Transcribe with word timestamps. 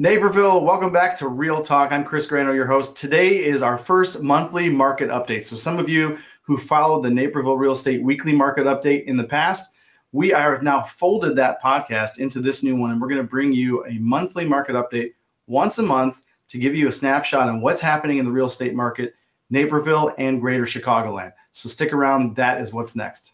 Naperville, 0.00 0.62
welcome 0.62 0.92
back 0.92 1.18
to 1.18 1.26
Real 1.26 1.60
Talk. 1.60 1.90
I'm 1.90 2.04
Chris 2.04 2.28
Grano, 2.28 2.52
your 2.52 2.68
host. 2.68 2.96
Today 2.96 3.42
is 3.42 3.62
our 3.62 3.76
first 3.76 4.22
monthly 4.22 4.68
market 4.68 5.10
update. 5.10 5.44
So, 5.44 5.56
some 5.56 5.76
of 5.76 5.88
you 5.88 6.18
who 6.42 6.56
followed 6.56 7.02
the 7.02 7.10
Naperville 7.10 7.56
Real 7.56 7.72
Estate 7.72 8.00
Weekly 8.00 8.30
Market 8.32 8.66
Update 8.66 9.06
in 9.06 9.16
the 9.16 9.24
past, 9.24 9.72
we 10.12 10.32
are 10.32 10.62
now 10.62 10.82
folded 10.82 11.34
that 11.34 11.60
podcast 11.60 12.20
into 12.20 12.38
this 12.38 12.62
new 12.62 12.76
one, 12.76 12.92
and 12.92 13.00
we're 13.00 13.08
going 13.08 13.20
to 13.20 13.26
bring 13.26 13.52
you 13.52 13.84
a 13.86 13.94
monthly 13.94 14.44
market 14.44 14.76
update 14.76 15.14
once 15.48 15.78
a 15.78 15.82
month 15.82 16.22
to 16.46 16.58
give 16.58 16.76
you 16.76 16.86
a 16.86 16.92
snapshot 16.92 17.48
on 17.48 17.60
what's 17.60 17.80
happening 17.80 18.18
in 18.18 18.24
the 18.24 18.30
real 18.30 18.46
estate 18.46 18.76
market, 18.76 19.14
Naperville 19.50 20.14
and 20.16 20.40
Greater 20.40 20.62
Chicagoland. 20.62 21.32
So, 21.50 21.68
stick 21.68 21.92
around. 21.92 22.36
That 22.36 22.60
is 22.60 22.72
what's 22.72 22.94
next. 22.94 23.32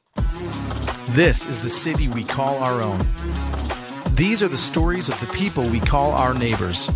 This 1.11 1.46
is 1.46 1.61
the 1.61 1.69
city 1.69 2.09
we 2.09 2.25
call 2.25 2.57
our 2.57 2.81
own. 2.81 3.07
These 4.15 4.45
are 4.45 4.49
the 4.49 4.57
stories 4.57 5.09
of 5.09 5.19
the 5.19 5.27
people 5.27 5.69
we 5.69 5.81
call 5.81 6.12
our 6.12 6.35
neighbors. 6.35 6.89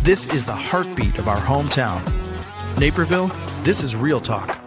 This 0.00 0.26
is 0.34 0.44
the 0.44 0.52
heartbeat 0.52 1.16
of 1.20 1.28
our 1.28 1.36
hometown. 1.36 2.02
Naperville, 2.76 3.28
this 3.62 3.84
is 3.84 3.94
Real 3.94 4.18
Talk. 4.18 4.58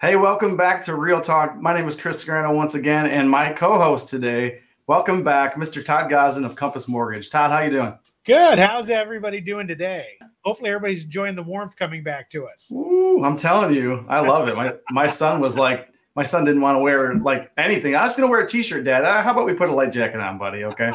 Hey, 0.00 0.16
welcome 0.16 0.56
back 0.56 0.84
to 0.86 0.96
Real 0.96 1.20
Talk. 1.20 1.56
My 1.56 1.72
name 1.72 1.86
is 1.86 1.94
Chris 1.94 2.24
Grano 2.24 2.52
once 2.52 2.74
again, 2.74 3.06
and 3.06 3.30
my 3.30 3.52
co-host 3.52 4.08
today. 4.08 4.58
Welcome 4.88 5.22
back, 5.22 5.54
Mr. 5.54 5.84
Todd 5.84 6.10
Gosden 6.10 6.44
of 6.44 6.56
Compass 6.56 6.88
Mortgage. 6.88 7.30
Todd, 7.30 7.52
how 7.52 7.60
you 7.60 7.70
doing? 7.70 7.96
Good. 8.26 8.58
How's 8.58 8.90
everybody 8.90 9.40
doing 9.40 9.68
today? 9.68 10.18
Hopefully, 10.44 10.70
everybody's 10.70 11.04
enjoying 11.04 11.36
the 11.36 11.44
warmth 11.44 11.76
coming 11.76 12.02
back 12.02 12.28
to 12.30 12.48
us. 12.48 12.68
Ooh, 12.72 13.22
I'm 13.24 13.36
telling 13.36 13.72
you, 13.72 14.04
I 14.08 14.18
love 14.18 14.48
it. 14.48 14.56
My 14.56 14.74
my 14.90 15.06
son 15.06 15.40
was 15.40 15.56
like, 15.56 15.89
my 16.16 16.22
son 16.22 16.44
didn't 16.44 16.60
want 16.60 16.76
to 16.76 16.80
wear 16.80 17.14
like 17.14 17.50
anything. 17.56 17.94
I 17.94 18.04
was 18.04 18.16
going 18.16 18.26
to 18.26 18.30
wear 18.30 18.40
a 18.40 18.46
t-shirt, 18.46 18.84
Dad. 18.84 19.04
Uh, 19.04 19.22
how 19.22 19.32
about 19.32 19.46
we 19.46 19.54
put 19.54 19.70
a 19.70 19.74
light 19.74 19.92
jacket 19.92 20.20
on, 20.20 20.38
buddy? 20.38 20.64
Okay. 20.64 20.92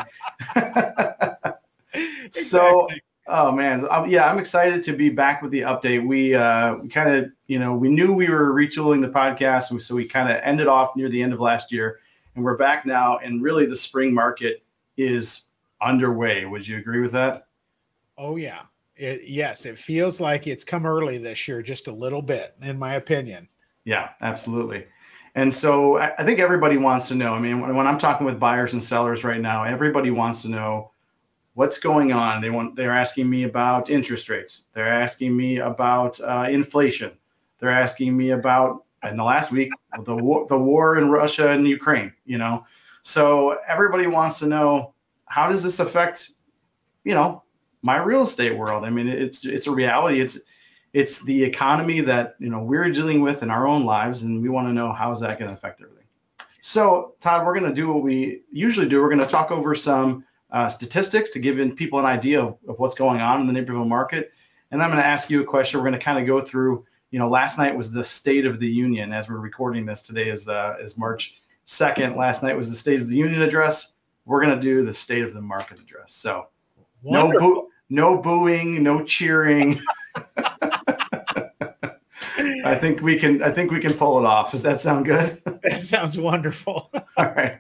exactly. 1.94 2.32
So, 2.32 2.88
oh 3.28 3.52
man, 3.52 3.82
so, 3.82 3.92
um, 3.92 4.10
yeah, 4.10 4.30
I'm 4.30 4.40
excited 4.40 4.84
to 4.84 4.94
be 4.94 5.10
back 5.10 5.42
with 5.42 5.52
the 5.52 5.62
update. 5.62 6.06
We 6.06 6.36
uh, 6.36 6.76
we 6.76 6.90
kind 6.90 7.10
of, 7.16 7.32
you 7.48 7.60
know, 7.60 7.74
we 7.74 7.90
knew 7.90 8.14
we 8.14 8.30
were 8.30 8.54
retooling 8.54 9.02
the 9.02 9.10
podcast, 9.10 9.82
so 9.82 9.96
we 9.96 10.08
kind 10.08 10.30
of 10.30 10.42
ended 10.44 10.68
off 10.68 10.96
near 10.96 11.10
the 11.10 11.22
end 11.22 11.34
of 11.34 11.40
last 11.40 11.72
year, 11.72 12.00
and 12.36 12.44
we're 12.44 12.58
back 12.58 12.86
now. 12.86 13.18
And 13.20 13.42
really, 13.42 13.66
the 13.66 13.78
spring 13.78 14.14
market 14.14 14.64
is 14.98 15.48
underway. 15.82 16.46
Would 16.46 16.68
you 16.68 16.78
agree 16.78 17.02
with 17.02 17.14
that? 17.14 17.48
Oh 18.18 18.36
yeah. 18.36 18.62
It, 18.98 19.24
yes, 19.26 19.66
it 19.66 19.78
feels 19.78 20.22
like 20.22 20.48
it's 20.48 20.64
come 20.64 20.86
early 20.86 21.18
this 21.18 21.50
year, 21.50 21.62
just 21.62 21.88
a 21.88 21.92
little 21.92 22.22
bit, 22.22 22.56
in 22.62 22.80
my 22.80 22.94
opinion. 22.94 23.50
Yeah, 23.84 24.10
absolutely. 24.22 24.86
And 25.36 25.54
so 25.54 25.98
I, 25.98 26.24
think 26.24 26.40
everybody 26.40 26.78
wants 26.78 27.10
to 27.10 27.16
know. 27.16 27.34
I 27.34 27.40
mean, 27.40 27.60
when, 27.60 27.76
when, 27.76 27.88
I'm 27.88 27.98
talking 27.98 28.26
with 28.26 28.40
buyers 28.40 28.72
and 28.72 28.82
sellers 28.82 29.26
right 29.26 29.42
now, 29.42 29.64
everybody 29.64 30.10
wants 30.10 30.42
to 30.44 30.50
know 30.50 30.92
what's 31.56 31.78
going 31.78 32.14
on. 32.14 32.42
They 32.42 32.50
want 32.50 32.78
they're 32.78 32.96
asking 32.96 33.30
me 33.30 33.44
about 33.44 33.90
interest 33.90 34.30
rates. 34.30 34.66
They're 34.74 34.92
asking 34.92 35.36
me 35.36 35.58
about 35.58 36.20
uh, 36.22 36.48
inflation. 36.50 37.12
They're 37.60 37.70
asking 37.70 38.16
me 38.16 38.32
about 38.32 38.86
in 39.04 39.18
the 39.18 39.24
last 39.24 39.52
week 39.52 39.70
the 40.06 40.16
war, 40.16 40.48
the 40.48 40.58
war 40.58 40.98
in 40.98 41.12
Russia 41.12 41.50
and 41.50 41.68
Ukraine. 41.68 42.14
You 42.26 42.38
know, 42.38 42.66
so 43.02 43.58
everybody 43.68 44.08
wants 44.08 44.40
to 44.40 44.46
know 44.46 44.94
how 45.26 45.50
does 45.50 45.64
this 45.64 45.80
affect, 45.82 46.32
you 47.04 47.14
know, 47.14 47.44
my 47.82 47.98
real 47.98 48.22
estate 48.22 48.58
world. 48.58 48.86
I 48.86 48.90
mean, 48.90 49.10
it's 49.10 49.44
it's 49.44 49.68
a 49.68 49.72
reality. 49.72 50.22
It's 50.22 50.40
it's 50.96 51.22
the 51.24 51.44
economy 51.44 52.00
that 52.00 52.36
you 52.40 52.50
know 52.50 52.64
we're 52.64 52.90
dealing 52.90 53.20
with 53.20 53.44
in 53.44 53.52
our 53.52 53.68
own 53.68 53.84
lives, 53.84 54.22
and 54.22 54.42
we 54.42 54.48
want 54.48 54.66
to 54.70 54.74
know 54.74 54.94
how 54.94 55.12
is 55.12 55.20
that 55.20 55.38
going 55.38 55.50
to 55.52 55.54
affect 55.54 55.82
everything. 55.82 56.06
So, 56.62 57.16
Todd, 57.20 57.46
we're 57.46 57.54
going 57.54 57.70
to 57.70 57.76
do 57.76 57.92
what 57.92 58.02
we 58.02 58.44
usually 58.50 58.88
do. 58.88 59.02
We're 59.02 59.10
going 59.10 59.20
to 59.20 59.28
talk 59.28 59.52
over 59.52 59.76
some 59.76 60.24
uh, 60.52 60.70
statistics 60.70 61.32
to 61.32 61.40
give 61.40 61.58
people 61.76 62.00
an 62.00 62.06
idea 62.06 62.42
of, 62.42 62.58
of 62.70 62.80
what's 62.80 62.96
going 62.96 63.20
on 63.20 63.42
in 63.42 63.46
the 63.46 63.52
Naperville 63.52 63.84
market, 63.84 64.32
and 64.72 64.82
I'm 64.82 64.90
going 64.90 65.02
to 65.02 65.06
ask 65.06 65.30
you 65.30 65.42
a 65.42 65.46
question. 65.46 65.82
We're 65.82 65.90
going 65.90 66.00
to 66.00 66.04
kind 66.04 66.18
of 66.18 66.26
go 66.26 66.40
through. 66.40 66.86
You 67.12 67.20
know, 67.20 67.30
last 67.30 67.58
night 67.58 67.76
was 67.76 67.92
the 67.92 68.04
State 68.04 68.46
of 68.46 68.60
the 68.62 68.68
Union. 68.68 69.12
As 69.12 69.28
we're 69.28 69.40
recording 69.40 69.86
this, 69.86 70.02
today 70.02 70.30
is 70.30 70.46
the 70.46 70.78
is 70.82 70.98
March 70.98 71.42
second. 71.66 72.16
Last 72.16 72.42
night 72.42 72.56
was 72.56 72.70
the 72.70 72.76
State 72.76 73.02
of 73.02 73.10
the 73.10 73.18
Union 73.18 73.42
address. 73.42 73.96
We're 74.24 74.42
going 74.42 74.56
to 74.56 74.62
do 74.62 74.86
the 74.86 74.94
State 74.94 75.26
of 75.26 75.34
the 75.34 75.42
Market 75.42 75.78
address. 75.78 76.14
So, 76.14 76.48
Wonderful. 77.04 77.42
no 77.42 77.54
boo, 77.54 77.68
no 77.90 78.18
booing, 78.18 78.82
no 78.82 79.04
cheering. 79.04 79.82
I 82.66 82.76
think 82.76 83.02
we 83.02 83.16
can. 83.16 83.44
I 83.44 83.52
think 83.52 83.72
we 83.72 83.80
can 83.80 83.94
pull 83.94 84.18
it 84.18 84.26
off. 84.26 84.52
Does 84.52 84.64
that 84.64 84.82
sound 84.82 85.06
good? 85.06 85.42
That 85.66 85.82
sounds 85.82 86.16
wonderful. 86.16 86.92
All 87.18 87.26
right, 87.26 87.60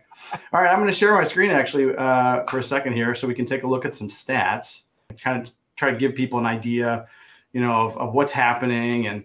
all 0.53 0.61
right. 0.61 0.69
I'm 0.69 0.77
going 0.77 0.91
to 0.91 0.93
share 0.93 1.11
my 1.13 1.23
screen 1.23 1.49
actually 1.49 1.95
uh, 1.95 2.43
for 2.43 2.59
a 2.59 2.63
second 2.63 2.93
here, 2.93 3.15
so 3.15 3.27
we 3.27 3.33
can 3.33 3.45
take 3.45 3.63
a 3.63 3.67
look 3.67 3.83
at 3.83 3.95
some 3.95 4.09
stats. 4.09 4.83
Kind 5.19 5.41
of 5.41 5.51
try 5.75 5.89
to 5.89 5.97
give 5.97 6.13
people 6.13 6.37
an 6.37 6.45
idea, 6.45 7.07
you 7.51 7.61
know, 7.61 7.87
of, 7.87 7.97
of 7.97 8.13
what's 8.13 8.31
happening 8.31 9.07
and 9.07 9.23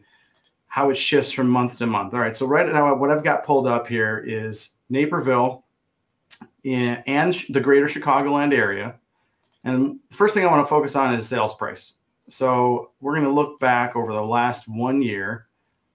how 0.68 0.88
it 0.88 0.96
shifts 0.96 1.30
from 1.30 1.50
month 1.50 1.76
to 1.78 1.86
month. 1.86 2.14
All 2.14 2.20
right. 2.20 2.34
So 2.34 2.46
right 2.46 2.66
now, 2.66 2.94
what 2.94 3.10
I've 3.10 3.22
got 3.22 3.44
pulled 3.44 3.66
up 3.66 3.86
here 3.86 4.24
is 4.26 4.70
Naperville 4.88 5.64
in, 6.64 7.02
and 7.06 7.34
the 7.50 7.60
Greater 7.60 7.86
Chicagoland 7.86 8.54
area. 8.54 8.94
And 9.64 10.00
the 10.08 10.16
first 10.16 10.32
thing 10.32 10.46
I 10.46 10.50
want 10.50 10.64
to 10.64 10.70
focus 10.70 10.96
on 10.96 11.12
is 11.12 11.28
sales 11.28 11.54
price. 11.54 11.94
So 12.30 12.92
we're 13.00 13.14
going 13.14 13.26
to 13.26 13.32
look 13.32 13.60
back 13.60 13.94
over 13.94 14.14
the 14.14 14.22
last 14.22 14.68
one 14.68 15.02
year 15.02 15.48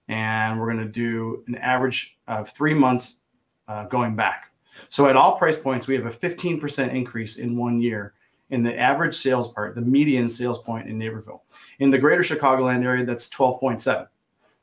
and 0.07 0.59
we're 0.59 0.71
going 0.71 0.85
to 0.85 0.91
do 0.91 1.43
an 1.47 1.55
average 1.55 2.17
of 2.27 2.49
three 2.51 2.73
months 2.73 3.19
uh, 3.67 3.85
going 3.85 4.15
back. 4.15 4.51
So 4.89 5.07
at 5.07 5.15
all 5.15 5.37
price 5.37 5.57
points, 5.57 5.87
we 5.87 5.95
have 5.95 6.05
a 6.05 6.09
15% 6.09 6.93
increase 6.93 7.37
in 7.37 7.55
one 7.55 7.79
year 7.79 8.13
in 8.49 8.61
the 8.61 8.77
average 8.77 9.15
sales 9.15 9.47
part, 9.47 9.75
the 9.75 9.81
median 9.81 10.27
sales 10.27 10.59
point 10.59 10.87
in 10.87 10.97
Naperville. 10.97 11.43
In 11.79 11.89
the 11.89 11.97
greater 11.97 12.21
Chicagoland 12.21 12.83
area, 12.83 13.05
that's 13.05 13.27
12.7. 13.29 14.07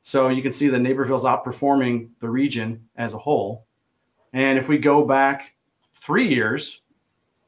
So 0.01 0.29
you 0.29 0.41
can 0.41 0.51
see 0.51 0.67
that 0.69 0.79
Naperville's 0.79 1.25
outperforming 1.25 2.09
the 2.19 2.29
region 2.29 2.87
as 2.95 3.13
a 3.13 3.17
whole. 3.17 3.65
And 4.33 4.57
if 4.57 4.67
we 4.67 4.77
go 4.77 5.05
back 5.05 5.55
three 5.93 6.27
years, 6.27 6.81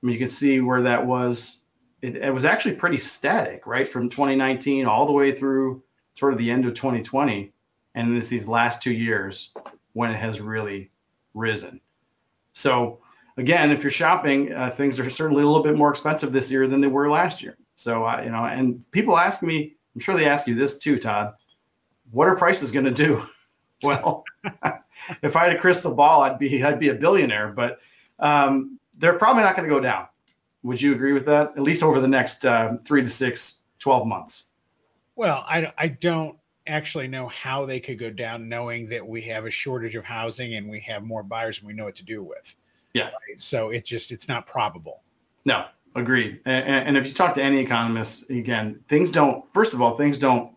I 0.01 0.05
mean, 0.05 0.13
you 0.13 0.19
can 0.19 0.29
see 0.29 0.61
where 0.61 0.81
that 0.83 1.05
was. 1.05 1.61
It, 2.01 2.17
it 2.17 2.33
was 2.33 2.45
actually 2.45 2.75
pretty 2.75 2.97
static, 2.97 3.65
right? 3.65 3.87
From 3.87 4.09
2019 4.09 4.85
all 4.85 5.05
the 5.05 5.11
way 5.11 5.33
through 5.33 5.81
sort 6.13 6.33
of 6.33 6.39
the 6.39 6.51
end 6.51 6.65
of 6.65 6.73
2020 6.75 7.51
and 7.95 8.15
it's 8.15 8.27
these 8.27 8.47
last 8.47 8.81
two 8.81 8.91
years 8.91 9.49
when 9.93 10.11
it 10.11 10.17
has 10.17 10.39
really 10.39 10.91
risen. 11.33 11.81
So 12.53 12.99
again, 13.37 13.71
if 13.71 13.81
you're 13.81 13.91
shopping, 13.91 14.53
uh, 14.53 14.69
things 14.69 14.99
are 14.99 15.09
certainly 15.09 15.41
a 15.41 15.45
little 15.47 15.63
bit 15.63 15.75
more 15.75 15.89
expensive 15.89 16.31
this 16.31 16.51
year 16.51 16.67
than 16.67 16.81
they 16.81 16.87
were 16.87 17.09
last 17.09 17.41
year. 17.41 17.57
So 17.75 18.05
uh, 18.05 18.21
you 18.23 18.29
know, 18.29 18.45
and 18.45 18.89
people 18.91 19.17
ask 19.17 19.41
me, 19.41 19.75
I'm 19.95 20.01
sure 20.01 20.15
they 20.15 20.27
ask 20.27 20.45
you 20.45 20.55
this 20.55 20.77
too, 20.77 20.99
Todd. 20.99 21.33
What 22.11 22.27
are 22.27 22.35
prices 22.35 22.71
going 22.71 22.85
to 22.85 22.91
do? 22.91 23.25
Well, 23.83 24.23
if 25.21 25.35
I 25.35 25.43
had 25.43 25.55
a 25.55 25.59
crystal 25.59 25.93
ball, 25.93 26.21
I'd 26.23 26.39
be 26.39 26.63
I'd 26.63 26.79
be 26.79 26.89
a 26.89 26.93
billionaire. 26.93 27.49
But 27.49 27.79
um, 28.19 28.79
they're 28.97 29.19
probably 29.19 29.43
not 29.43 29.55
going 29.55 29.67
to 29.67 29.75
go 29.75 29.81
down. 29.81 30.07
Would 30.63 30.81
you 30.81 30.93
agree 30.93 31.13
with 31.13 31.25
that? 31.25 31.51
At 31.57 31.61
least 31.61 31.83
over 31.83 31.99
the 31.99 32.07
next 32.07 32.45
uh, 32.45 32.77
three 32.85 33.03
to 33.03 33.09
six, 33.09 33.61
12 33.79 34.07
months. 34.07 34.45
Well, 35.15 35.45
I, 35.47 35.71
I 35.77 35.89
don't 35.89 36.37
actually 36.67 37.07
know 37.07 37.27
how 37.27 37.65
they 37.65 37.79
could 37.79 37.99
go 37.99 38.09
down 38.09 38.49
knowing 38.49 38.87
that 38.89 39.05
we 39.05 39.21
have 39.21 39.45
a 39.45 39.49
shortage 39.49 39.95
of 39.95 40.03
housing 40.03 40.55
and 40.55 40.69
we 40.69 40.79
have 40.81 41.03
more 41.03 41.23
buyers 41.23 41.59
and 41.59 41.67
we 41.67 41.73
know 41.73 41.85
what 41.85 41.95
to 41.95 42.05
do 42.05 42.23
with. 42.23 42.55
Yeah. 42.93 43.05
Right? 43.05 43.39
So 43.39 43.69
it 43.69 43.85
just 43.85 44.11
it's 44.11 44.27
not 44.27 44.47
probable. 44.47 45.03
No, 45.45 45.65
agreed. 45.95 46.39
And, 46.45 46.87
and, 46.87 46.97
if 46.97 47.05
you 47.05 47.13
talk 47.13 47.35
to 47.35 47.43
any 47.43 47.59
economists, 47.59 48.27
again, 48.29 48.79
things 48.89 49.11
don't. 49.11 49.45
First 49.53 49.73
of 49.73 49.81
all, 49.81 49.97
things 49.97 50.17
don't 50.17 50.55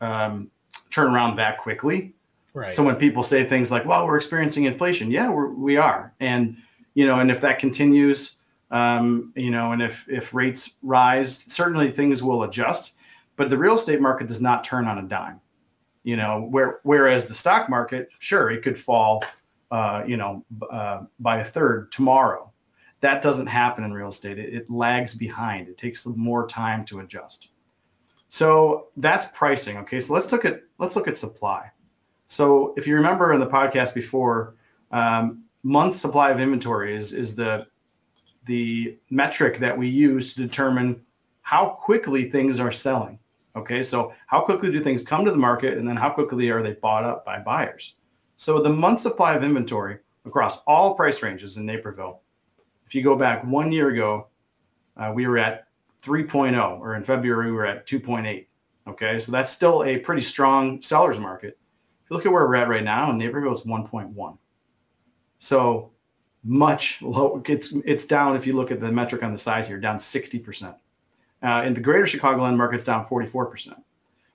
um, 0.00 0.50
turn 0.90 1.14
around 1.14 1.36
that 1.36 1.58
quickly. 1.58 2.14
Right. 2.52 2.72
So 2.72 2.82
when 2.82 2.96
people 2.96 3.22
say 3.22 3.44
things 3.44 3.70
like, 3.70 3.84
"Well, 3.84 4.06
we're 4.06 4.16
experiencing 4.16 4.64
inflation," 4.64 5.10
yeah, 5.10 5.28
we're, 5.28 5.48
we 5.48 5.76
are, 5.76 6.14
and 6.20 6.56
you 6.94 7.06
know, 7.06 7.20
and 7.20 7.30
if 7.30 7.40
that 7.42 7.58
continues, 7.58 8.36
um, 8.70 9.32
you 9.36 9.50
know, 9.50 9.72
and 9.72 9.82
if 9.82 10.08
if 10.08 10.32
rates 10.32 10.70
rise, 10.82 11.44
certainly 11.46 11.90
things 11.90 12.22
will 12.22 12.44
adjust. 12.44 12.92
But 13.36 13.50
the 13.50 13.58
real 13.58 13.74
estate 13.74 14.00
market 14.00 14.28
does 14.28 14.40
not 14.40 14.64
turn 14.64 14.86
on 14.86 14.98
a 14.98 15.02
dime 15.02 15.40
you 16.04 16.16
know 16.16 16.46
where 16.50 16.78
whereas 16.84 17.26
the 17.26 17.34
stock 17.34 17.68
market 17.68 18.08
sure 18.20 18.50
it 18.50 18.62
could 18.62 18.78
fall 18.78 19.24
uh, 19.70 20.04
you 20.06 20.16
know 20.16 20.44
uh, 20.70 21.02
by 21.18 21.38
a 21.38 21.44
third 21.44 21.90
tomorrow. 21.90 22.50
That 23.00 23.20
doesn't 23.20 23.48
happen 23.48 23.84
in 23.84 23.92
real 23.92 24.08
estate. 24.08 24.38
It, 24.38 24.54
it, 24.54 24.70
lags 24.70 25.14
behind. 25.14 25.68
It 25.68 25.76
takes 25.76 26.06
more 26.06 26.46
time 26.46 26.86
to 26.86 27.00
adjust. 27.00 27.48
So 28.28 28.88
that's 28.96 29.26
pricing 29.36 29.76
okay? 29.78 30.00
So 30.00 30.14
let's 30.14 30.30
look 30.30 30.44
at 30.44 30.62
let's 30.78 30.94
look 30.94 31.08
at 31.08 31.16
supply. 31.16 31.70
So 32.26 32.74
if 32.76 32.86
you 32.86 32.94
remember 32.94 33.32
in 33.32 33.40
the 33.40 33.46
podcast 33.46 33.94
before 33.94 34.54
um, 34.92 35.44
month 35.62 35.96
supply 35.96 36.30
of 36.30 36.40
inventory 36.40 36.96
is 36.96 37.12
is 37.12 37.34
the 37.34 37.66
the 38.46 38.98
metric 39.10 39.58
that 39.58 39.76
we 39.76 39.88
use 39.88 40.34
to 40.34 40.42
determine 40.42 41.00
how 41.42 41.68
quickly 41.68 42.30
things 42.30 42.60
are 42.60 42.72
selling 42.72 43.18
Okay, 43.56 43.82
so 43.82 44.12
how 44.26 44.40
quickly 44.40 44.70
do 44.70 44.80
things 44.80 45.02
come 45.02 45.24
to 45.24 45.30
the 45.30 45.36
market, 45.36 45.78
and 45.78 45.86
then 45.86 45.96
how 45.96 46.10
quickly 46.10 46.50
are 46.50 46.62
they 46.62 46.72
bought 46.72 47.04
up 47.04 47.24
by 47.24 47.38
buyers? 47.38 47.94
So 48.36 48.60
the 48.60 48.70
month 48.70 49.00
supply 49.00 49.34
of 49.34 49.44
inventory 49.44 49.98
across 50.26 50.58
all 50.66 50.94
price 50.94 51.22
ranges 51.22 51.56
in 51.56 51.66
Naperville, 51.66 52.20
if 52.86 52.94
you 52.94 53.02
go 53.02 53.16
back 53.16 53.44
one 53.44 53.72
year 53.72 53.90
ago, 53.90 54.28
uh, 54.96 55.12
we 55.14 55.26
were 55.26 55.38
at 55.38 55.68
3.0, 56.02 56.80
or 56.80 56.94
in 56.94 57.02
February, 57.02 57.46
we 57.46 57.52
were 57.52 57.66
at 57.66 57.86
2.8. 57.86 58.46
Okay. 58.86 59.18
So 59.18 59.32
that's 59.32 59.50
still 59.50 59.84
a 59.84 59.98
pretty 59.98 60.22
strong 60.22 60.82
seller's 60.82 61.18
market. 61.18 61.58
If 62.04 62.10
you 62.10 62.16
look 62.16 62.26
at 62.26 62.32
where 62.32 62.46
we're 62.46 62.56
at 62.56 62.68
right 62.68 62.84
now 62.84 63.10
in 63.10 63.18
Naperville, 63.18 63.52
it's 63.52 63.62
1.1. 63.62 64.38
So 65.38 65.90
much 66.42 67.00
low. 67.00 67.42
It's, 67.46 67.72
it's 67.86 68.06
down, 68.06 68.36
if 68.36 68.46
you 68.46 68.52
look 68.52 68.70
at 68.70 68.80
the 68.80 68.92
metric 68.92 69.22
on 69.22 69.32
the 69.32 69.38
side 69.38 69.66
here, 69.66 69.80
down 69.80 69.96
60%. 69.96 70.74
Uh, 71.44 71.62
in 71.66 71.74
the 71.74 71.80
greater 71.80 72.06
Chicagoland 72.06 72.56
market, 72.56 72.76
it's 72.76 72.84
down 72.84 73.04
44%. 73.04 73.74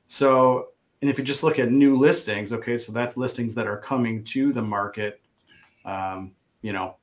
So, 0.06 0.68
and 1.02 1.10
if 1.10 1.18
you 1.18 1.24
just 1.24 1.44
look 1.44 1.58
at 1.58 1.72
new 1.72 1.98
listings, 1.98 2.54
okay, 2.54 2.78
so 2.78 2.92
that's 2.92 3.18
listings 3.18 3.56
that 3.56 3.66
are 3.66 3.78
coming 3.78 4.24
to 4.26 4.54
the 4.54 4.62
market, 4.62 5.20
um, 5.86 6.34
you 6.62 6.72
know, 6.72 6.98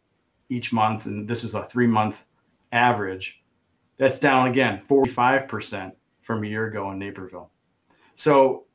each 0.49 0.73
month, 0.73 1.07
and 1.07 1.27
this 1.27 1.43
is 1.43 1.55
a 1.55 1.65
three 1.65 1.89
month 1.89 2.25
average. 2.71 3.43
That's 3.97 4.19
down 4.19 4.47
again 4.47 4.83
45% 4.89 5.93
from 6.23 6.45
a 6.45 6.47
year 6.47 6.67
ago 6.67 6.91
in 6.93 6.99
Naperville. 6.99 7.51
So 8.15 8.67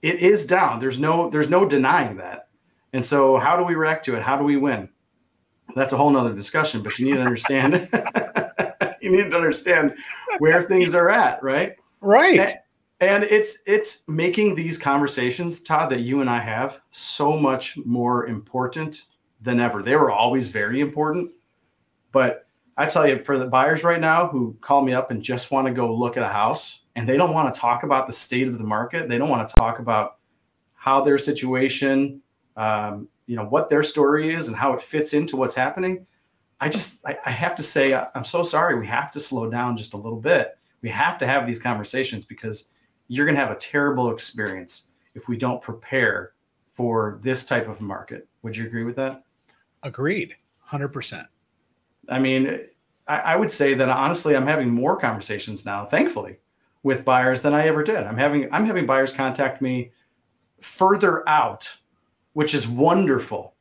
it 0.00 0.16
is 0.16 0.44
down. 0.44 0.80
There's 0.80 0.98
no 0.98 1.30
there's 1.30 1.48
no 1.48 1.68
denying 1.68 2.16
that. 2.16 2.48
And 2.92 3.04
so 3.04 3.38
how 3.38 3.56
do 3.56 3.64
we 3.64 3.74
react 3.74 4.04
to 4.06 4.16
it? 4.16 4.22
How 4.22 4.36
do 4.36 4.44
we 4.44 4.56
win? 4.56 4.88
That's 5.76 5.92
a 5.92 5.96
whole 5.96 6.10
nother 6.10 6.34
discussion, 6.34 6.82
but 6.82 6.98
you 6.98 7.06
need 7.06 7.16
to 7.16 7.22
understand 7.22 7.88
you 9.12 9.12
need 9.12 9.30
to 9.30 9.36
understand 9.36 9.94
where 10.38 10.62
things 10.62 10.94
are 10.94 11.10
at, 11.10 11.42
right? 11.42 11.76
Right. 12.00 12.40
And, 12.40 12.56
and 13.00 13.24
it's 13.24 13.58
it's 13.66 14.04
making 14.06 14.54
these 14.54 14.78
conversations, 14.78 15.60
Todd, 15.60 15.90
that 15.90 16.00
you 16.00 16.20
and 16.20 16.30
I 16.30 16.40
have 16.40 16.80
so 16.90 17.36
much 17.36 17.76
more 17.84 18.26
important 18.26 19.04
than 19.40 19.58
ever. 19.58 19.82
They 19.82 19.96
were 19.96 20.10
always 20.10 20.48
very 20.48 20.80
important, 20.80 21.32
but 22.12 22.46
I 22.76 22.86
tell 22.86 23.06
you, 23.06 23.18
for 23.18 23.38
the 23.38 23.46
buyers 23.46 23.84
right 23.84 24.00
now 24.00 24.28
who 24.28 24.56
call 24.60 24.82
me 24.82 24.94
up 24.94 25.10
and 25.10 25.22
just 25.22 25.50
want 25.50 25.66
to 25.66 25.72
go 25.72 25.94
look 25.94 26.16
at 26.16 26.22
a 26.22 26.28
house 26.28 26.80
and 26.96 27.08
they 27.08 27.16
don't 27.16 27.34
want 27.34 27.52
to 27.52 27.60
talk 27.60 27.82
about 27.82 28.06
the 28.06 28.12
state 28.12 28.48
of 28.48 28.56
the 28.56 28.64
market, 28.64 29.08
they 29.08 29.18
don't 29.18 29.28
want 29.28 29.46
to 29.46 29.54
talk 29.54 29.78
about 29.78 30.16
how 30.74 31.02
their 31.02 31.18
situation, 31.18 32.22
um, 32.56 33.08
you 33.26 33.36
know, 33.36 33.44
what 33.44 33.68
their 33.68 33.82
story 33.82 34.34
is 34.34 34.48
and 34.48 34.56
how 34.56 34.72
it 34.72 34.80
fits 34.80 35.12
into 35.12 35.36
what's 35.36 35.54
happening. 35.54 36.06
I 36.62 36.68
just, 36.68 37.04
I, 37.04 37.18
I 37.26 37.30
have 37.32 37.56
to 37.56 37.62
say, 37.62 37.92
I'm 37.92 38.22
so 38.22 38.44
sorry. 38.44 38.78
We 38.78 38.86
have 38.86 39.10
to 39.12 39.20
slow 39.20 39.50
down 39.50 39.76
just 39.76 39.94
a 39.94 39.96
little 39.96 40.20
bit. 40.20 40.56
We 40.80 40.90
have 40.90 41.18
to 41.18 41.26
have 41.26 41.44
these 41.44 41.58
conversations 41.58 42.24
because 42.24 42.68
you're 43.08 43.26
going 43.26 43.34
to 43.34 43.40
have 43.40 43.50
a 43.50 43.58
terrible 43.58 44.12
experience 44.12 44.90
if 45.16 45.26
we 45.26 45.36
don't 45.36 45.60
prepare 45.60 46.34
for 46.68 47.18
this 47.20 47.44
type 47.44 47.68
of 47.68 47.80
market. 47.80 48.28
Would 48.42 48.56
you 48.56 48.64
agree 48.64 48.84
with 48.84 48.94
that? 48.94 49.24
Agreed. 49.82 50.36
100%. 50.70 51.26
I 52.08 52.20
mean, 52.20 52.60
I, 53.08 53.18
I, 53.18 53.36
would 53.36 53.50
say 53.50 53.74
that 53.74 53.88
honestly, 53.88 54.36
I'm 54.36 54.46
having 54.46 54.70
more 54.70 54.96
conversations 54.96 55.64
now, 55.64 55.84
thankfully, 55.84 56.38
with 56.84 57.04
buyers 57.04 57.42
than 57.42 57.54
I 57.54 57.66
ever 57.66 57.82
did. 57.82 58.04
I'm 58.04 58.16
having 58.16 58.52
I'm 58.52 58.66
having 58.66 58.86
buyers 58.86 59.12
contact 59.12 59.60
me 59.60 59.90
further 60.60 61.28
out, 61.28 61.76
which 62.34 62.54
is 62.54 62.68
wonderful. 62.68 63.51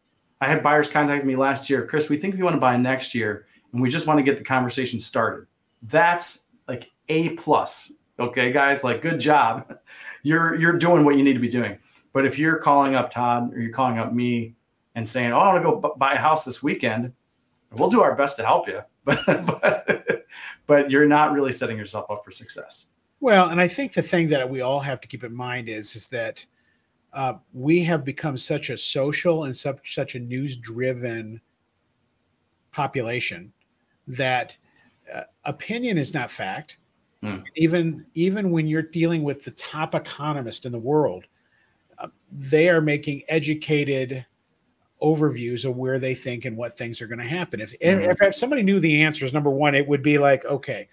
I 0.42 0.48
had 0.48 0.64
buyers 0.64 0.90
contact 0.90 1.24
me 1.24 1.36
last 1.36 1.70
year, 1.70 1.86
Chris. 1.86 2.10
We 2.10 2.18
think 2.18 2.36
we 2.36 2.42
want 2.42 2.56
to 2.56 2.60
buy 2.60 2.76
next 2.76 3.14
year, 3.14 3.46
and 3.72 3.82
we 3.82 3.90
just 3.90 4.08
want 4.08 4.18
to 4.18 4.24
get 4.24 4.40
the 4.40 4.44
conversation 4.44 5.00
started. 5.00 5.46
That's 5.84 6.44
like 6.68 6.90
a 7.10 7.30
plus. 7.30 7.94
Okay, 8.20 8.52
guys, 8.52 8.84
like 8.84 9.02
good 9.02 9.20
job. 9.20 9.78
You're 10.24 10.54
you're 10.54 10.78
doing 10.78 11.04
what 11.04 11.18
you 11.18 11.24
need 11.24 11.34
to 11.34 11.40
be 11.40 11.50
doing. 11.50 11.80
But 12.14 12.28
if 12.28 12.38
you're 12.38 12.58
calling 12.58 12.94
up 12.94 13.10
Todd 13.10 13.52
or 13.56 13.60
you're 13.60 13.74
calling 13.74 13.98
up 13.98 14.14
me 14.14 14.54
and 14.94 15.08
saying, 15.08 15.34
"Oh, 15.34 15.40
I 15.40 15.48
want 15.48 15.66
to 15.66 15.90
go 15.90 15.96
buy 15.98 16.14
a 16.14 16.20
house 16.20 16.46
this 16.46 16.62
weekend," 16.62 17.12
we'll 17.72 17.90
do 17.90 18.04
our 18.04 18.16
best 18.16 18.38
to 18.38 18.46
help 18.46 18.68
you, 18.68 18.82
but, 19.04 19.26
but, 19.26 20.26
but 20.68 20.92
you're 20.92 21.08
not 21.08 21.32
really 21.34 21.52
setting 21.52 21.76
yourself 21.76 22.06
up 22.12 22.24
for 22.24 22.30
success. 22.30 22.86
Well, 23.20 23.50
and 23.50 23.60
I 23.60 23.68
think 23.68 23.94
the 23.94 24.02
thing 24.04 24.28
that 24.30 24.48
we 24.48 24.62
all 24.62 24.80
have 24.80 25.02
to 25.02 25.08
keep 25.08 25.24
in 25.24 25.36
mind 25.36 25.70
is, 25.70 25.96
is 25.96 26.08
that 26.10 26.46
uh, 27.14 27.34
we 27.54 27.84
have 27.84 28.06
become 28.06 28.38
such 28.38 28.70
a 28.70 28.78
social 28.78 29.46
and 29.46 29.56
such, 29.56 29.96
such 29.96 30.16
a 30.16 30.20
news 30.20 30.58
driven 30.58 31.42
population 32.72 33.52
that 34.08 34.58
uh, 35.14 35.24
opinion 35.46 35.98
is 35.98 36.14
not 36.14 36.32
fact. 36.32 36.78
Hmm. 37.22 37.40
Even 37.56 38.06
even 38.16 38.50
when 38.50 38.66
you're 38.66 38.82
dealing 38.82 39.24
with 39.24 39.44
the 39.44 39.52
top 39.52 39.94
economist 39.94 40.66
in 40.66 40.72
the 40.72 40.80
world, 40.80 41.26
uh, 42.00 42.08
they 42.32 42.68
are 42.68 42.82
making 42.82 43.22
educated 43.28 44.26
overviews 45.04 45.66
of 45.66 45.78
where 45.78 46.00
they 46.00 46.16
think 46.16 46.46
and 46.46 46.56
what 46.56 46.78
things 46.78 47.02
are 47.02 47.08
going 47.08 47.20
to 47.20 47.28
happen. 47.28 47.60
If, 47.60 47.78
mm-hmm. 47.80 48.24
if 48.24 48.36
somebody 48.36 48.64
knew 48.64 48.80
the 48.80 49.02
answers, 49.04 49.34
number 49.34 49.50
one, 49.50 49.76
it 49.76 49.88
would 49.88 50.02
be 50.04 50.18
like, 50.18 50.46
okay, 50.46 50.88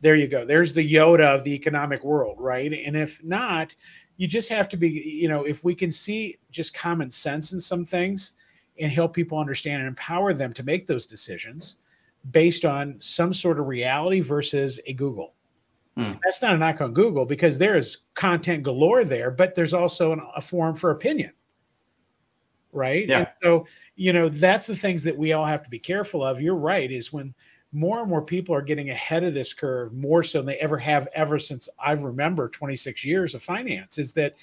there 0.00 0.14
you 0.14 0.28
go. 0.28 0.44
There's 0.44 0.72
the 0.72 0.92
Yoda 0.92 1.34
of 1.34 1.44
the 1.44 1.54
economic 1.54 2.04
world, 2.04 2.36
right? 2.38 2.72
And 2.72 2.96
if 2.96 3.22
not, 3.22 3.74
you 4.20 4.28
just 4.28 4.50
have 4.50 4.68
to 4.68 4.76
be, 4.76 4.90
you 4.90 5.30
know, 5.30 5.44
if 5.44 5.64
we 5.64 5.74
can 5.74 5.90
see 5.90 6.36
just 6.50 6.74
common 6.74 7.10
sense 7.10 7.54
in 7.54 7.60
some 7.60 7.86
things 7.86 8.34
and 8.78 8.92
help 8.92 9.14
people 9.14 9.38
understand 9.38 9.78
and 9.78 9.88
empower 9.88 10.34
them 10.34 10.52
to 10.52 10.62
make 10.62 10.86
those 10.86 11.06
decisions 11.06 11.76
based 12.30 12.66
on 12.66 12.96
some 12.98 13.32
sort 13.32 13.58
of 13.58 13.66
reality 13.66 14.20
versus 14.20 14.78
a 14.84 14.92
Google. 14.92 15.32
Hmm. 15.96 16.12
That's 16.22 16.42
not 16.42 16.52
a 16.52 16.58
knock 16.58 16.82
on 16.82 16.92
Google 16.92 17.24
because 17.24 17.56
there 17.56 17.78
is 17.78 17.96
content 18.12 18.62
galore 18.62 19.04
there, 19.04 19.30
but 19.30 19.54
there's 19.54 19.72
also 19.72 20.12
an, 20.12 20.20
a 20.36 20.42
forum 20.42 20.76
for 20.76 20.90
opinion 20.90 21.32
right 22.72 23.08
yeah. 23.08 23.18
And 23.18 23.28
so 23.42 23.66
you 23.96 24.12
know 24.12 24.28
that's 24.28 24.68
the 24.68 24.76
things 24.76 25.02
that 25.02 25.18
we 25.18 25.32
all 25.32 25.44
have 25.44 25.64
to 25.64 25.68
be 25.70 25.80
careful 25.80 26.22
of 26.22 26.40
you're 26.40 26.54
right 26.54 26.88
is 26.88 27.12
when 27.12 27.34
more 27.72 28.00
and 28.00 28.08
more 28.08 28.22
people 28.22 28.54
are 28.54 28.62
getting 28.62 28.90
ahead 28.90 29.22
of 29.22 29.32
this 29.32 29.52
curve 29.52 29.92
more 29.92 30.22
so 30.22 30.38
than 30.38 30.46
they 30.46 30.56
ever 30.56 30.76
have 30.76 31.06
ever 31.14 31.38
since 31.38 31.68
i 31.78 31.92
remember 31.92 32.48
26 32.48 33.04
years 33.04 33.34
of 33.34 33.42
finance 33.42 33.98
is 33.98 34.12
that 34.12 34.34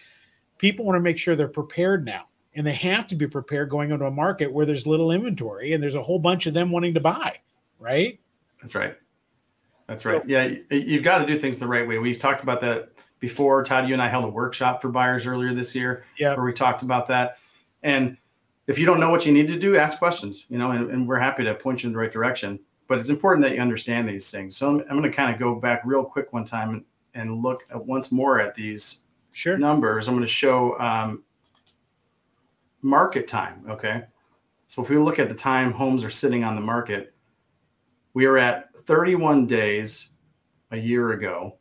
people 0.57 0.85
want 0.85 0.95
to 0.95 1.01
make 1.01 1.17
sure 1.17 1.35
they're 1.35 1.47
prepared 1.47 2.05
now 2.05 2.27
and 2.55 2.65
they 2.65 2.73
have 2.73 3.05
to 3.05 3.15
be 3.15 3.27
prepared 3.27 3.69
going 3.69 3.91
into 3.91 4.05
a 4.05 4.11
market 4.11 4.51
where 4.51 4.65
there's 4.65 4.87
little 4.87 5.11
inventory 5.11 5.73
and 5.73 5.83
there's 5.83 5.95
a 5.95 6.01
whole 6.01 6.19
bunch 6.19 6.47
of 6.47 6.53
them 6.53 6.71
wanting 6.71 6.93
to 6.93 7.01
buy 7.01 7.37
right? 7.79 8.19
That's 8.61 8.75
right. 8.75 8.95
That's 9.87 10.03
so, 10.03 10.13
right. 10.13 10.27
Yeah 10.27 10.53
you've 10.69 11.03
got 11.03 11.19
to 11.19 11.25
do 11.25 11.39
things 11.39 11.59
the 11.59 11.67
right 11.67 11.87
way. 11.87 11.97
We've 11.97 12.19
talked 12.19 12.43
about 12.43 12.61
that 12.61 12.89
before. 13.19 13.63
Todd 13.63 13.87
you 13.87 13.93
and 13.93 14.01
i 14.01 14.07
held 14.07 14.25
a 14.25 14.29
workshop 14.29 14.81
for 14.81 14.89
buyers 14.89 15.25
earlier 15.25 15.53
this 15.53 15.73
year 15.73 16.03
yeah. 16.17 16.35
where 16.35 16.45
we 16.45 16.53
talked 16.53 16.81
about 16.81 17.07
that. 17.07 17.37
And 17.83 18.17
if 18.67 18.77
you 18.77 18.85
don't 18.85 18.99
know 18.99 19.09
what 19.09 19.25
you 19.25 19.31
need 19.31 19.47
to 19.47 19.57
do, 19.57 19.77
ask 19.77 19.97
questions, 19.97 20.45
you 20.49 20.57
know, 20.57 20.71
and, 20.71 20.91
and 20.91 21.07
we're 21.07 21.19
happy 21.19 21.43
to 21.45 21.53
point 21.55 21.83
you 21.83 21.87
in 21.87 21.93
the 21.93 21.99
right 21.99 22.11
direction. 22.11 22.59
But 22.87 22.99
it's 22.99 23.09
important 23.09 23.43
that 23.45 23.53
you 23.53 23.61
understand 23.61 24.07
these 24.07 24.31
things. 24.31 24.55
So 24.55 24.69
I'm, 24.69 24.79
I'm 24.81 24.99
going 24.99 25.03
to 25.03 25.11
kind 25.11 25.33
of 25.33 25.39
go 25.39 25.55
back 25.55 25.81
real 25.85 26.03
quick 26.03 26.31
one 26.31 26.45
time 26.45 26.69
and, 26.69 26.83
and 27.13 27.43
look 27.43 27.65
at 27.71 27.85
once 27.85 28.11
more 28.11 28.39
at 28.39 28.55
these 28.55 29.01
sure. 29.31 29.57
numbers. 29.57 30.07
I'm 30.07 30.15
going 30.15 30.25
to 30.25 30.31
show 30.31 30.79
um, 30.79 31.23
market 32.81 33.27
time. 33.27 33.65
Okay. 33.69 34.03
So 34.67 34.81
if 34.81 34.89
we 34.89 34.97
look 34.97 35.19
at 35.19 35.29
the 35.29 35.35
time 35.35 35.71
homes 35.71 36.03
are 36.03 36.09
sitting 36.09 36.43
on 36.43 36.55
the 36.55 36.61
market, 36.61 37.13
we 38.13 38.25
are 38.25 38.37
at 38.37 38.69
31 38.85 39.47
days 39.47 40.09
a 40.71 40.77
year 40.77 41.11
ago 41.11 41.57